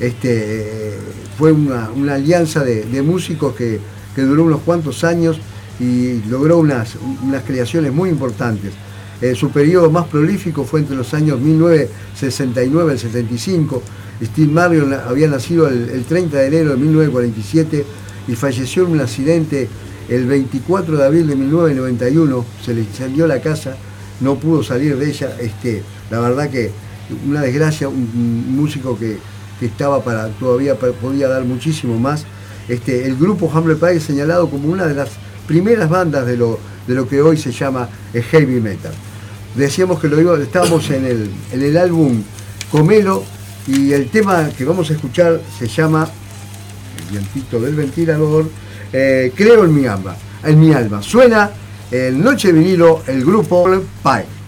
[0.00, 0.94] Este,
[1.38, 3.78] fue una, una alianza de, de músicos que,
[4.14, 5.38] que duró unos cuantos años
[5.78, 8.72] y logró unas, unas creaciones muy importantes.
[9.20, 13.82] Eh, su periodo más prolífico fue entre los años 1969 y 75.
[14.24, 17.84] Steve Marriott na- había nacido el, el 30 de enero de 1947
[18.28, 19.68] y falleció en un accidente
[20.08, 22.44] el 24 de abril de 1991.
[22.64, 23.76] Se le incendió la casa,
[24.20, 25.36] no pudo salir de ella.
[25.40, 25.82] Este,
[26.12, 26.70] la verdad que
[27.26, 29.16] una desgracia, un, músico que,
[29.58, 32.24] que estaba para, todavía podía dar muchísimo más.
[32.68, 35.08] Este, el grupo Hamlet Pie es señalado como una de las
[35.46, 38.92] primeras bandas de lo, de lo que hoy se llama el heavy metal.
[39.56, 42.22] Decíamos que lo iba- estábamos en el, en el álbum
[42.70, 43.24] Comelo
[43.66, 46.08] y el tema que vamos a escuchar se llama
[47.08, 48.50] El vientito del ventilador,
[48.92, 51.02] eh, Creo en mi alma, en mi alma.
[51.02, 51.50] Suena
[51.90, 53.64] el Noche de vinilo, el grupo
[54.02, 54.41] Pie.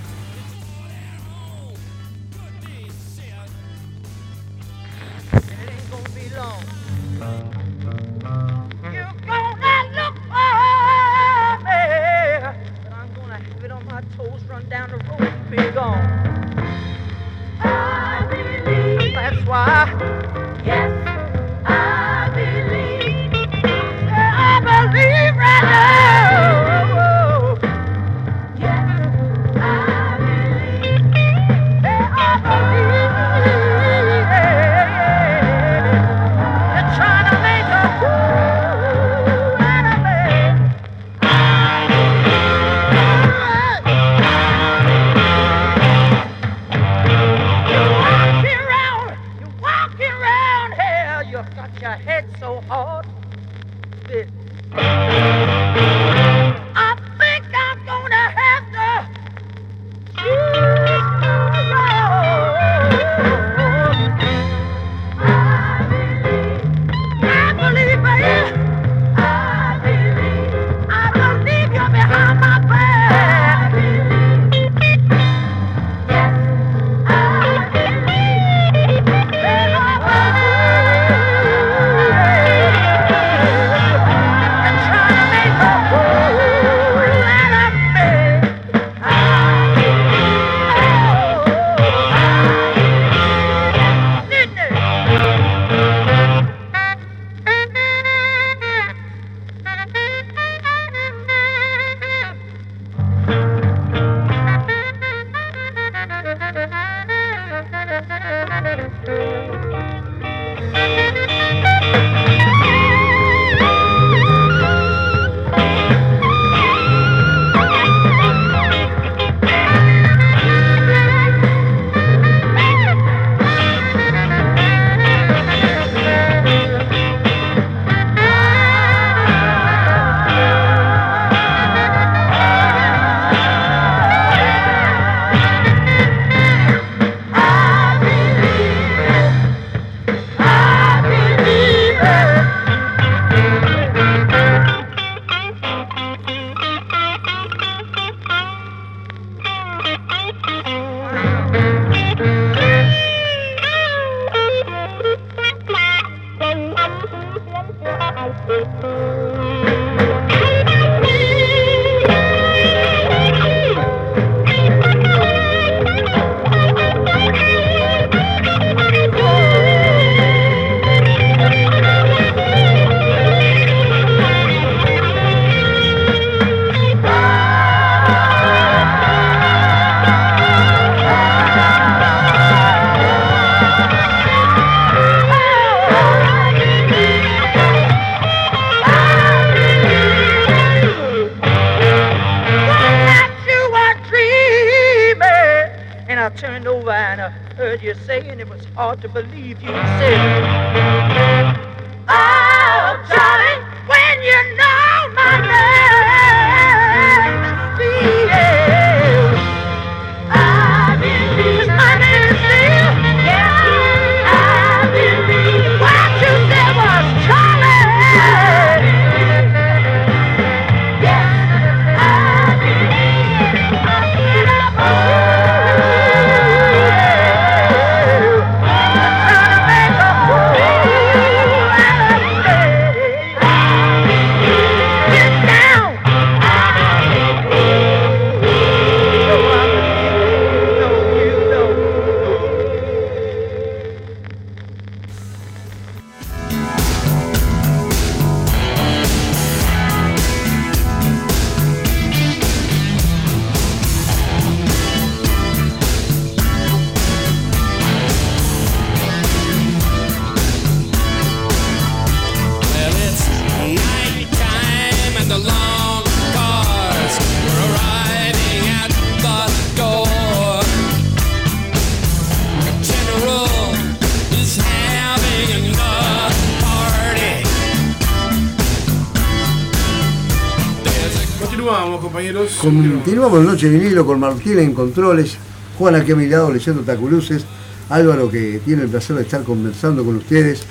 [282.34, 283.04] Continuamos.
[283.04, 285.36] Continuamos Noche Vinilo con Martín en controles,
[285.78, 287.44] Juan aquí a mi lado leyendo Taculuces,
[287.88, 290.64] Álvaro que tiene el placer de estar conversando con ustedes.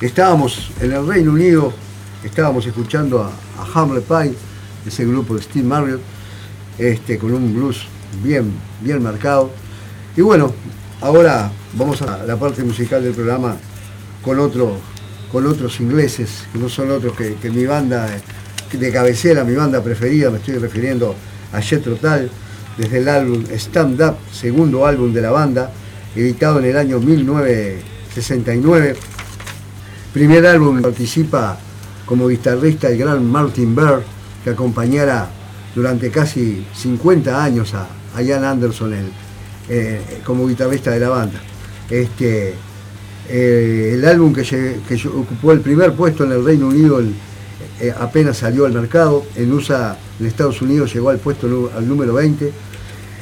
[0.00, 1.72] Estábamos en el Reino Unido,
[2.22, 4.34] estábamos escuchando a, a Hamlet Pie,
[4.86, 6.00] ese grupo de Steve Marriott,
[6.78, 7.84] este, con un blues
[8.22, 9.50] bien, bien marcado.
[10.16, 10.54] Y bueno,
[11.00, 13.56] ahora vamos a la parte musical del programa
[14.22, 14.76] con, otro,
[15.32, 18.08] con otros ingleses, que no son otros que, que mi banda
[18.78, 21.14] de cabecera, mi banda preferida, me estoy refiriendo
[21.52, 22.30] a Jethro Tull,
[22.76, 25.70] desde el álbum Stand Up, segundo álbum de la banda,
[26.16, 28.96] editado en el año 1969.
[30.12, 31.58] Primer álbum participa
[32.06, 34.02] como guitarrista el gran Martin Bird,
[34.44, 35.30] que acompañara
[35.74, 38.94] durante casi 50 años a, a Ian Anderson
[39.68, 41.40] eh, como guitarrista de la banda.
[41.88, 42.54] Este,
[43.28, 47.00] eh, el álbum que, que ocupó el primer puesto en el Reino Unido
[47.80, 52.14] eh, apenas salió al mercado, en USA, en Estados Unidos llegó al puesto al número
[52.14, 52.52] 20.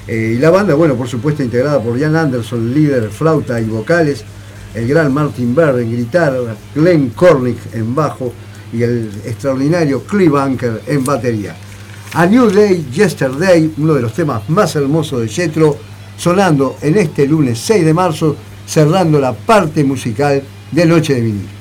[0.07, 4.25] Eh, y la banda, bueno, por supuesto integrada por Ian Anderson, líder, flauta y vocales,
[4.75, 8.33] el gran Martin Bird en guitarra, Glenn Cornick en bajo
[8.73, 11.57] y el extraordinario Cliff Bunker en batería.
[12.13, 15.77] A New Day, Yesterday, uno de los temas más hermosos de Jethro,
[16.17, 18.37] sonando en este lunes 6 de marzo,
[18.67, 21.60] cerrando la parte musical de Noche de Vinil.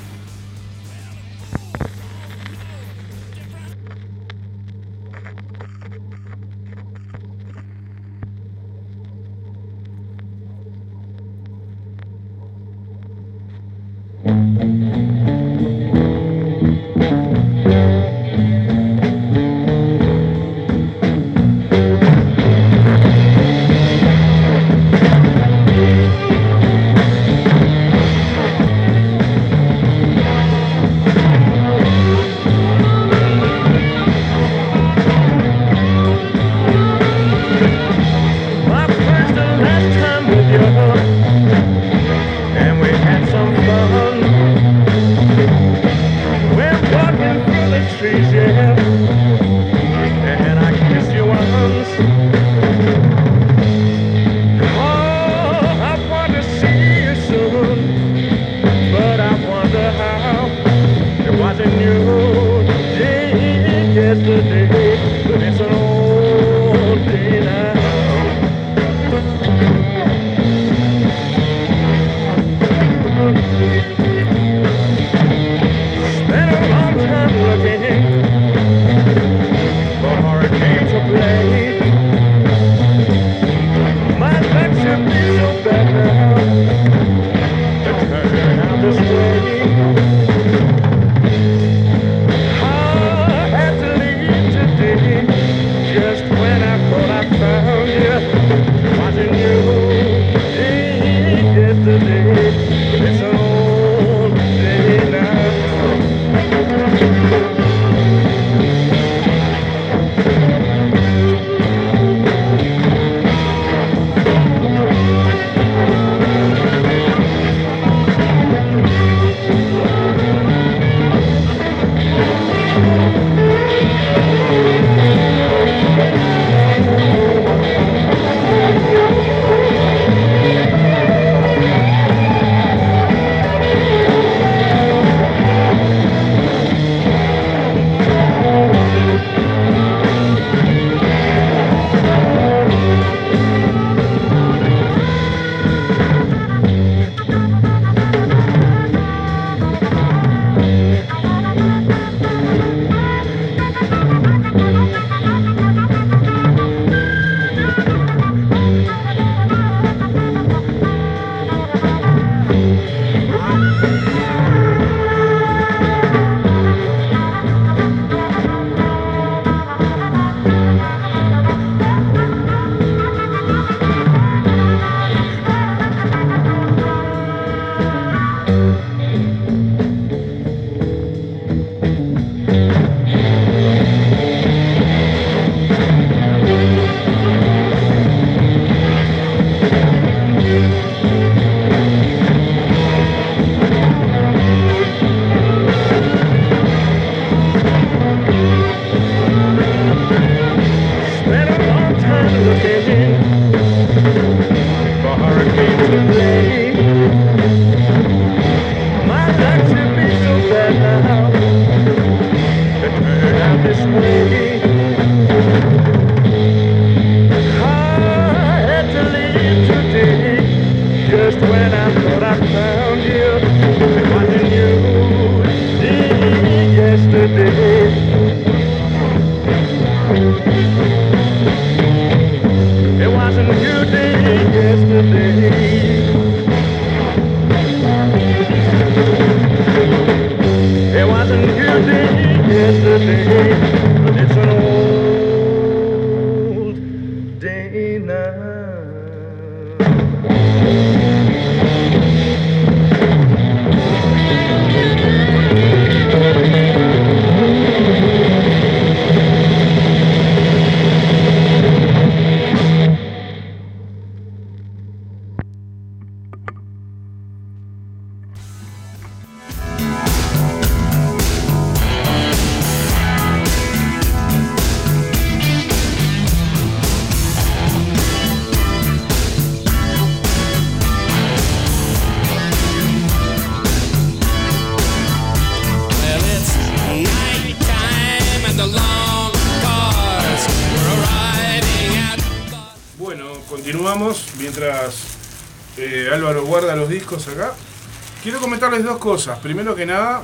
[299.00, 299.40] Cosas.
[299.40, 300.22] Primero que nada,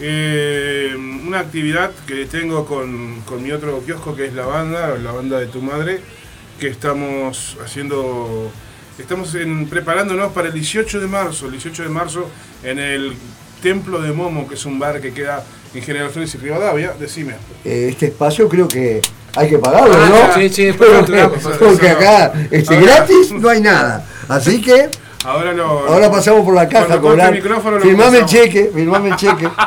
[0.00, 0.92] eh,
[1.26, 5.38] una actividad que tengo con, con mi otro kiosco que es la banda, la banda
[5.38, 6.00] de tu madre,
[6.58, 8.50] que estamos haciendo,
[8.98, 12.28] estamos en- preparándonos para el 18 de marzo, el 18 de marzo
[12.64, 13.12] en el
[13.62, 15.42] Templo de Momo, que es un bar que queda
[15.74, 16.92] en General Flores y Rivadavia.
[16.98, 17.34] Decime.
[17.64, 19.00] Eh, este espacio creo que
[19.36, 20.34] hay que pagarlo, Ah, ¿no?
[20.34, 24.04] sí, sí, después porque, porque acá este, gratis no hay nada.
[24.28, 24.90] Así que
[25.24, 25.64] Ahora lo.
[25.88, 27.28] ahora pasamos por la caja a cobrar.
[27.34, 29.48] el micrófono lo Firmame el cheque, firmame el cheque.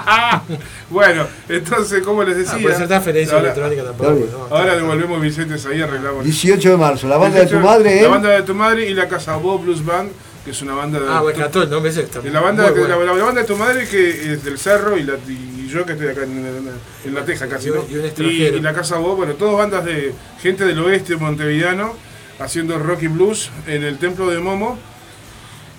[0.90, 2.54] Bueno, entonces, como les decía.
[2.56, 4.26] Ah, puede ser transferencia ahora- electrónica tampoco.
[4.50, 4.56] ¿no?
[4.56, 6.24] Ahora devolvemos Vicentes ahí, arreglamos.
[6.24, 8.08] 18 de marzo, la banda de tu 18, madre, La ¿eh?
[8.08, 10.12] banda de tu madre y la Casa Bob Blues Band,
[10.46, 11.06] que es una banda de.
[11.10, 13.00] Ah, bueno, nombre ese está de la banda, de, bueno.
[13.04, 15.92] la, la banda de tu madre que es del cerro y, la, y yo que
[15.94, 16.70] estoy acá en, en-
[17.04, 17.84] en la Teja casi, Y ¿no?
[17.90, 18.56] y un extranjero.
[18.58, 21.94] y la Casa Bob, bueno, todas bandas de gente del oeste montevideano
[22.40, 24.80] haciendo rock y blues en el templo de Momo.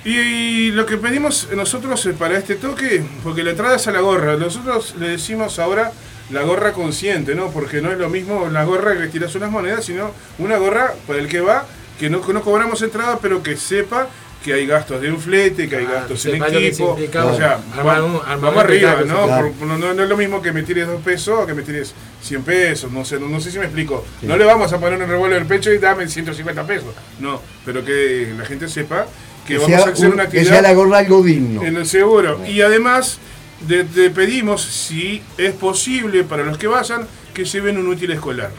[0.05, 4.01] Y, lo que pedimos nosotros eh, para este toque, porque la entrada es a la
[4.01, 5.93] gorra, nosotros le decimos ahora
[6.31, 7.51] la gorra consciente, ¿no?
[7.51, 10.95] Porque no es lo mismo la gorra que le tiras unas monedas, sino una gorra
[11.07, 11.67] para el que va,
[11.99, 14.09] que no, que no cobramos entrada, pero que sepa
[14.45, 16.93] que hay gastos de un flete, que hay Ah, gastos en equipo.
[16.97, 19.25] o sea, armar un- armar vamos arriba, ¿no?
[19.25, 19.53] claro.
[19.53, 21.93] Por- no, no es lo mismo que me tires dos pesos o que me tires
[22.23, 24.07] 100 pesos, no sé, no, no sé si me explico.
[24.23, 26.95] No le vamos a poner un revuelo en el pecho y dame 150 pesos.
[27.19, 29.07] No, pero que la gente sepa
[29.49, 31.63] que, Que vamos sea, a hacer un- una que sea actividad la gorra algo digno.
[31.65, 32.41] en el seguro.
[32.47, 33.19] Y además,
[33.67, 38.51] de- de pedimos, si es posible para los que vayan, que lleven un útil escolar.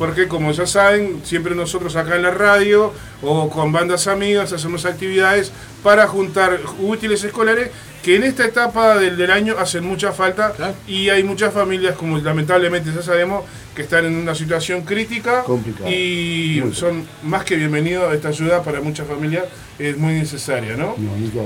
[0.00, 2.90] Porque como ya saben, siempre nosotros acá en la radio
[3.20, 7.68] o con bandas amigas hacemos actividades para juntar útiles escolares
[8.02, 10.72] que en esta etapa del, del año hacen mucha falta Claro.
[10.88, 13.44] y hay muchas familias, como lamentablemente ya sabemos,
[13.74, 15.44] que están en una situación crítica
[15.86, 18.14] y Muy son más que bienvenidos.
[18.14, 19.44] Esta ayuda para muchas familias
[19.78, 20.96] es muy necesaria, ¿no?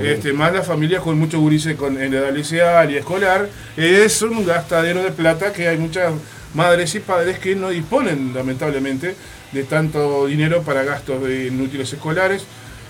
[0.01, 4.47] Este, más las familias con mucho gurice con, en edad liceal y escolar, es un
[4.47, 6.13] gastadero de plata que hay muchas
[6.55, 9.15] madres y padres que no disponen, lamentablemente,
[9.53, 12.45] de tanto dinero para gastos de inútiles escolares.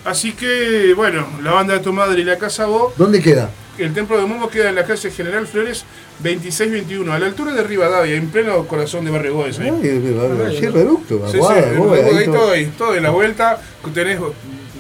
[0.04, 3.50] Así que, bueno, la banda de tu madre y la casa vos, ¿Dónde queda?
[3.78, 5.84] el templo de Momo queda en la calle General Flores
[6.20, 9.58] 2621, a la altura de Rivadavia, en pleno corazón de Barrio Gómez.
[9.58, 12.34] Ay, sí, reducto, Sí, sí, aguada, ahí, gobe, ahí ahí todo.
[12.36, 13.60] todo, ahí, todo en la vuelta,
[13.92, 14.18] tenés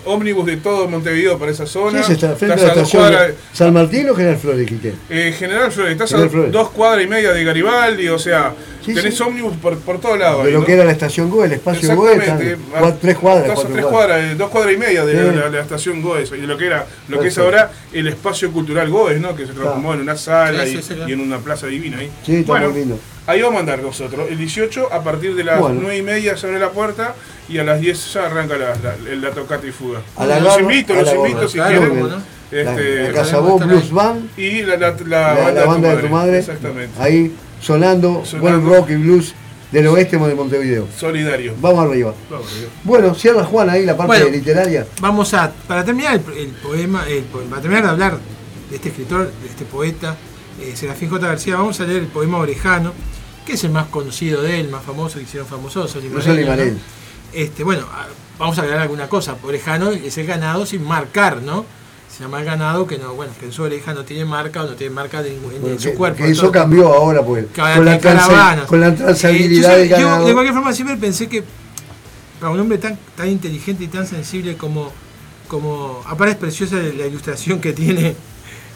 [0.04, 2.02] ómnibus de todo Montevideo para esa Sí, zona.
[2.02, 4.70] se está frente a estás a dos estación cuadras- de San Martín o General Flores,
[5.10, 6.52] eh, General Flores, estás General a Flores.
[6.52, 8.52] dos cuadras y media de Garibaldi, o sea,
[8.84, 9.22] Sí, tenés sí.
[9.22, 10.42] ómnibus por, por todos lados.
[10.42, 10.66] De ahí, lo ¿no?
[10.66, 13.86] que era la estación Goe, el espacio Goe, cua- tres cuadras, Estás a cuatro tres
[13.86, 14.20] cuadras.
[14.22, 15.18] eh, dos cuadras y media de Sí.
[15.36, 18.06] la, la- la estación Goes, y de lo que era, lo que es ahora el
[18.08, 19.34] espacio cultural Goes, ¿no?
[19.34, 21.08] Que se transformó en una sala Sí, y, sí, sí, claro.
[21.08, 22.10] y en una plaza divina ahí.
[22.24, 22.98] Sí, está bueno, muy lindo.
[23.26, 24.26] ahí vamos a andar nosotros.
[24.30, 25.80] El 18 a partir de las Bueno.
[25.82, 27.14] 9 y media se abre la puerta
[27.48, 30.00] y a las 10 ya arranca la, la, la tocata y fuga.
[30.16, 31.48] A la los garra, invito, a los la invito gorra.
[31.48, 31.88] si Claro, quieren.
[31.90, 32.22] cómo no.
[32.50, 33.90] La, Este, la estar Blues.
[33.90, 36.92] Band, y la, la, la la, banda, la banda de tu madre, Exactamente.
[37.02, 37.32] ahí
[37.64, 38.60] sonando, Sonando.
[38.60, 39.34] buen rock y blues
[39.72, 40.86] del oeste de Montevideo.
[40.96, 41.54] Solidario.
[41.60, 42.14] Vamos arriba.
[42.30, 42.68] Vamos, Dios.
[42.84, 44.28] Bueno, cierra Juan ahí la parte Bueno.
[44.36, 44.86] literaria.
[45.00, 48.18] Vamos a, para terminar el, el poema, el para terminar de hablar
[48.70, 50.16] de este escritor, de este poeta,
[50.60, 51.26] eh, Serafín J.
[51.26, 52.92] García, vamos a leer el poema Orejano,
[53.44, 56.80] que es el más conocido de él, más famoso, que hicieron famosos, Sol y No.
[57.32, 58.06] Este, bueno, a-
[58.38, 59.36] vamos a agregar alguna cosa.
[59.42, 61.64] Orejano es el ganado sin marcar, ¿no?
[62.10, 64.66] Se llama el ganado, que no, bueno, que en su oreja no tiene marca o
[64.66, 66.18] no tiene marca de ningún- en, Bueno, en su que- cuerpo.
[66.24, 67.46] que eso todo- cambió ahora, pues.
[67.54, 71.28] Con la, transa- con la Eh, trazabilidad yo, del yo, de cualquier forma siempre pensé
[71.28, 71.42] que
[72.40, 74.92] para un hombre tan, tan inteligente y tan sensible como,
[75.48, 78.14] como aparte es preciosa la ilustración que tiene,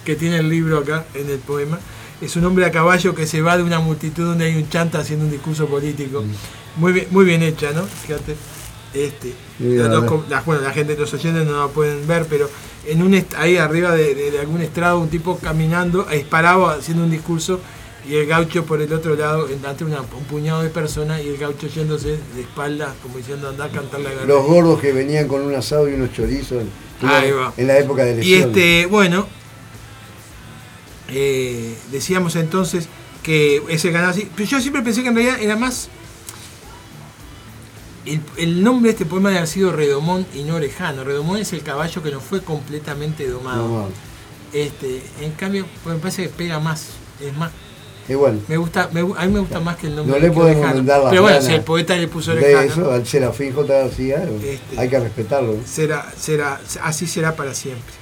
[0.05, 1.79] que tiene el libro acá en el poema,
[2.21, 4.99] es un hombre a caballo que se va de una multitud donde hay un chanta
[4.99, 6.25] haciendo un discurso político.
[6.77, 7.83] Muy bien, muy bien hecha, ¿no?
[7.85, 8.35] Fíjate.
[8.95, 12.49] Este, los la, bueno, la gente, los oyentes no la pueden ver, pero
[12.87, 17.11] en un ahí arriba de, de- de algún estrado un tipo caminando, disparado haciendo un
[17.11, 17.61] discurso
[18.09, 21.37] y el gaucho por el otro lado, entre una- un puñado de personas y el
[21.37, 24.25] gaucho yéndose de espaldas, como diciendo anda a cantar la guerra.
[24.25, 26.71] Los gordos que venían con un asado y unos chorizos en,
[27.09, 27.53] Ahí va.
[27.57, 29.27] en la época de Y este, bueno,
[31.11, 32.89] eh, decíamos entonces
[33.23, 34.29] que ese ganado así.
[34.35, 35.89] Pero yo siempre pensé que en realidad era más.
[38.15, 41.05] El, el nombre de este poema debe haber sido Redomón y no Orejano.
[41.05, 43.89] Redomón es el caballo que no fue completamente domado.
[44.53, 46.87] Este, en cambio, pues me parece que pega más.
[47.21, 47.51] Es más.
[48.09, 50.65] Bueno, Me gusta, me a mí me gusta más que el nombre No le podemos
[50.65, 52.65] mandar las Pero bueno, si el poeta le puso de Orejano.
[52.85, 53.71] eso, al Serafín J.
[53.71, 54.81] García, Este.
[54.81, 55.57] hay que respetarlo.
[55.67, 57.93] será, será, así será para siempre.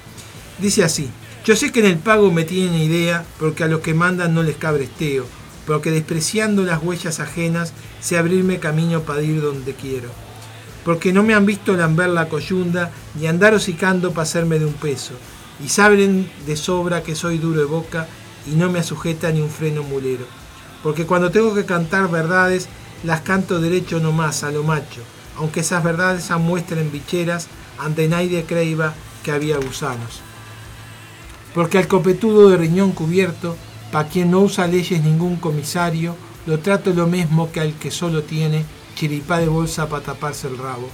[0.61, 1.11] Dice así,
[1.45, 4.45] yo sé que en el pago me tienen idea, porque a los que mandan no
[4.45, 5.27] les cabresteo,
[5.67, 10.09] porque despreciando las huellas ajenas, sé abrirme camino para ir donde quiero.
[10.85, 14.75] Porque no me han visto lamber la coyunda, ni andar hocicando para hacerme de un
[14.75, 15.15] peso,
[15.65, 18.07] y saben de sobra que soy duro de boca,
[18.47, 20.25] y no me sujeta ni un freno mulero.
[20.83, 22.69] Porque cuando tengo que cantar verdades,
[23.03, 25.03] las canto derecho nomás a lo macho,
[25.37, 27.49] aunque esas verdades amuestren bicheras,
[27.79, 28.95] ante nadie creiba
[29.25, 30.21] que había gusanos.
[31.55, 33.57] Porque al copetudo de riñón cubierto,
[33.97, 36.15] pa' quien no usa leyes ningún comisario,
[36.45, 38.63] lo trato lo mismo que al que solo tiene
[38.95, 40.91] chiripá de bolsa para taparse el rabo.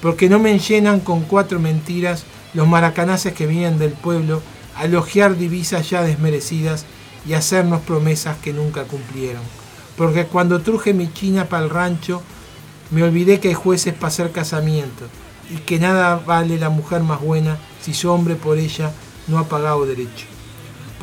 [0.00, 4.40] Porque no me llenan con cuatro mentiras los maracanaces que vienen del pueblo
[4.74, 6.86] a elogiar divisas ya desmerecidas
[7.26, 9.42] y hacernos promesas que nunca cumplieron.
[9.98, 12.22] Porque cuando truje mi china para el rancho,
[12.90, 15.04] me olvidé que hay jueces para hacer casamiento
[15.50, 18.90] y que nada vale la mujer más buena si su hombre por ella
[19.28, 20.31] no ha pagado derecho.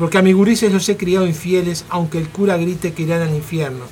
[0.00, 3.34] Porque a mis gurises los he criado infieles, aunque el cura grite que irán al
[3.34, 3.84] infierno.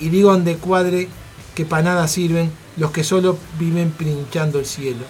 [0.00, 1.08] Y digo ande cuadre
[1.54, 5.04] que para nada sirven los que solo viven pinchando el cielo.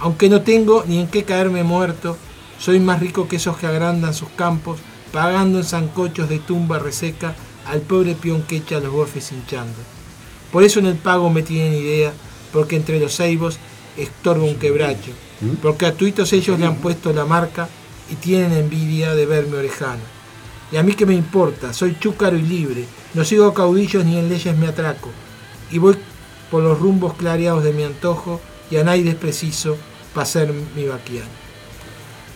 [0.00, 2.18] Aunque no tengo ni en qué caerme muerto,
[2.58, 4.80] soy más rico que esos que agrandan sus campos,
[5.12, 7.34] pagando en zancochos de tumba reseca
[7.66, 9.78] al pobre peón que echa los bofes hinchando.
[10.52, 12.12] Por eso en el pago me tienen idea,
[12.52, 13.56] porque entre los ceibos
[13.96, 15.12] estorba un quebracho,
[15.62, 17.70] porque a tuitos ellos le han puesto la marca
[18.10, 20.02] y tienen envidia de verme orejano.
[20.72, 22.84] Y a mí que me importa, soy chúcaro y libre,
[23.14, 25.10] no sigo caudillos ni en leyes me atraco,
[25.70, 25.96] y voy
[26.50, 29.76] por los rumbos clareados de mi antojo, y a nadie preciso
[30.14, 31.39] para ser mi vaquiano.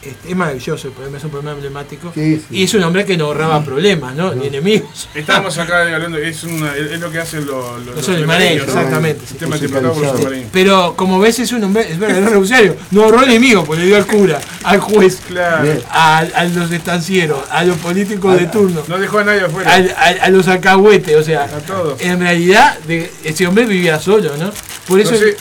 [0.05, 2.11] Este, es maravilloso el poema, es un poema emblemático.
[2.15, 2.45] Sí, sí.
[2.51, 4.35] Y es un hombre que no ahorraba problemas, ¿no?
[4.35, 5.09] Ni enemigos.
[5.15, 9.21] Estamos acá hablando, es, una, es lo que hacen los, los, Los exactamente.
[9.41, 10.13] Los Musicalizado.
[10.15, 10.49] olimareños.
[10.53, 12.77] Pero como ves es un hombre, es verdadero revolucionario.
[12.91, 15.73] No ahorró enemigo, pues le dio al cura, al juez, Claro.
[15.91, 19.73] A, a los estancieros, a los políticos de turno, No dejó a nadie afuera.
[19.75, 22.01] al- a, a los alcahuetes, o sea, A todos.
[22.01, 24.53] en realidad de- ese hombre vivía solo, ¿no?
[24.87, 25.37] Por eso No sé,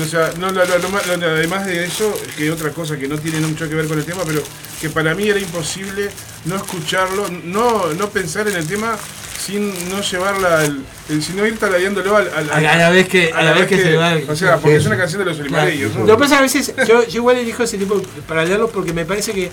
[0.00, 3.08] o sea, no, lo- lo- lo más- lo- además de eso, que otra cosa que
[3.08, 4.42] no tiene mucho que ver con el tema, pero
[4.80, 6.08] que para mí era imposible
[6.46, 8.96] no escucharlo, no, no pensar en el tema
[9.44, 13.32] sin no llevarla, al, el- sino ir taladeándolo al, al- a, a la vez que,
[13.32, 14.16] a la vez que, se va.
[14.28, 15.50] O sea, porque es una canción de los Claro.
[15.52, 16.06] olimareños, ¿no?
[16.06, 19.04] Lo que pasa a veces, yo, yo igual elijo ese tipo para leerlo porque me
[19.04, 19.50] parece que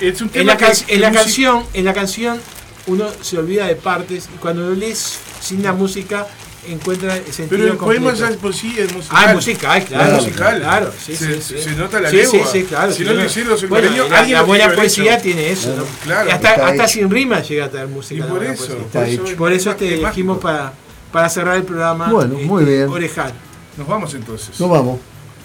[0.00, 2.40] Es un en tema la, que- can- que en la canción, en la canción
[2.86, 6.26] uno se olvida de partes y cuando lo lees sin la música
[6.72, 9.18] encuentra sentido Pero el poema ya por sí es musical.
[9.20, 10.04] Ah, es musical, claro.
[10.16, 10.60] Es musical.
[10.60, 11.62] Claro, sí, se, sí, sí.
[11.62, 12.32] se nota la sí, legua.
[12.32, 12.92] Sí, sí, claro.
[12.92, 15.22] Si sí, no lo hicieron los Bueno, y la, alguien la lo buena poesía hecho.
[15.22, 15.84] tiene eso, ¿no?
[16.04, 16.28] Claro.
[16.28, 18.24] Y hasta, hasta sin rima llega a tener música.
[18.24, 19.24] Y por eso, por eso, hecho.
[19.26, 20.72] es Por eso más- te elegimos para,
[21.12, 22.08] para cerrar el programa.
[22.10, 22.88] Bueno, muy bien.
[22.88, 23.32] Orejal.
[23.76, 24.58] Nos vamos entonces.
[24.60, 24.98] Nos vamos.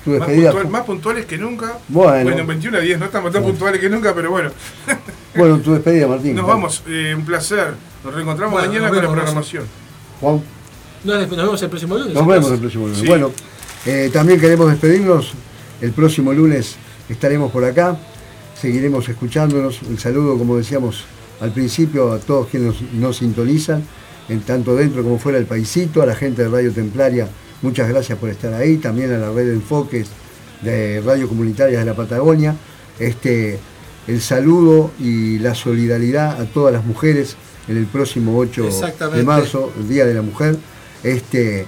[0.03, 0.51] Tu Más, despedida.
[0.51, 1.77] puntual- más puntuales que nunca.
[1.87, 2.45] Bueno.
[2.45, 4.49] 21 a 10, no estamos tan puntuales que nunca, pero bueno.
[5.33, 6.35] Bueno, tu despedida, Martín.
[6.35, 7.73] Nos vamos, eh, un placer.
[8.03, 9.63] Nos reencontramos Bueno, mañana nos con la programación.
[10.19, 10.43] Juan,
[11.03, 12.13] No, nos vemos el próximo lunes.
[12.13, 13.01] nos vemos el próximo lunes.
[13.01, 13.07] Sí.
[13.07, 13.31] Bueno,
[13.85, 15.33] eh, también queremos despedirnos.
[15.81, 16.75] El próximo lunes
[17.09, 17.97] estaremos por acá.
[18.59, 19.81] Seguiremos escuchándonos.
[19.81, 21.05] Un saludo, como decíamos
[21.39, 23.83] al principio, a todos quienes nos, nos sintonizan,
[24.29, 27.27] en tanto dentro como fuera del paisito, a la gente de Radio Templaria.
[27.63, 28.77] Muchas gracias por estar ahí.
[28.77, 30.07] También a la red de enfoques
[30.61, 32.55] de Radio Comunitarias de la Patagonia.
[32.99, 33.59] Este,
[34.07, 37.35] el saludo y la solidaridad a todas las mujeres
[37.67, 38.69] en el próximo 8
[39.13, 40.57] de marzo, el Día de la Mujer.
[41.03, 41.65] Este,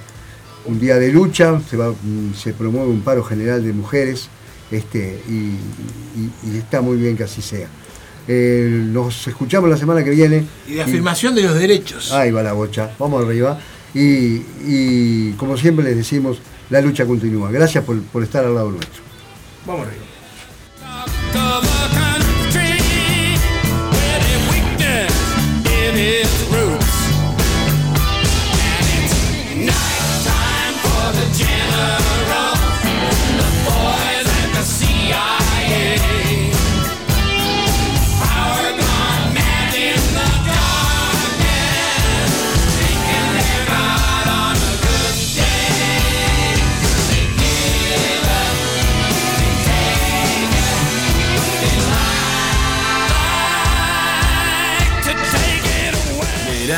[0.66, 4.28] un día de lucha, se, va, mm, se promueve un paro general de mujeres
[4.70, 7.68] este, y, y- y está muy bien que así sea.
[8.26, 10.44] Eh, nos escuchamos la semana que viene.
[10.66, 12.10] Y de afirmación de los derechos.
[12.12, 13.60] Ahí va la bocha, vamos arriba.
[13.94, 16.38] Y, y como siempre les decimos,
[16.70, 17.50] la lucha continúa.
[17.50, 19.02] Gracias por, por estar al lado nuestro.
[19.66, 20.02] Vamos arriba.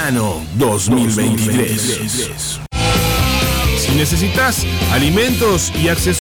[0.06, 2.60] Verano 2023.
[3.76, 6.06] Si necesitas alimentos y accesorios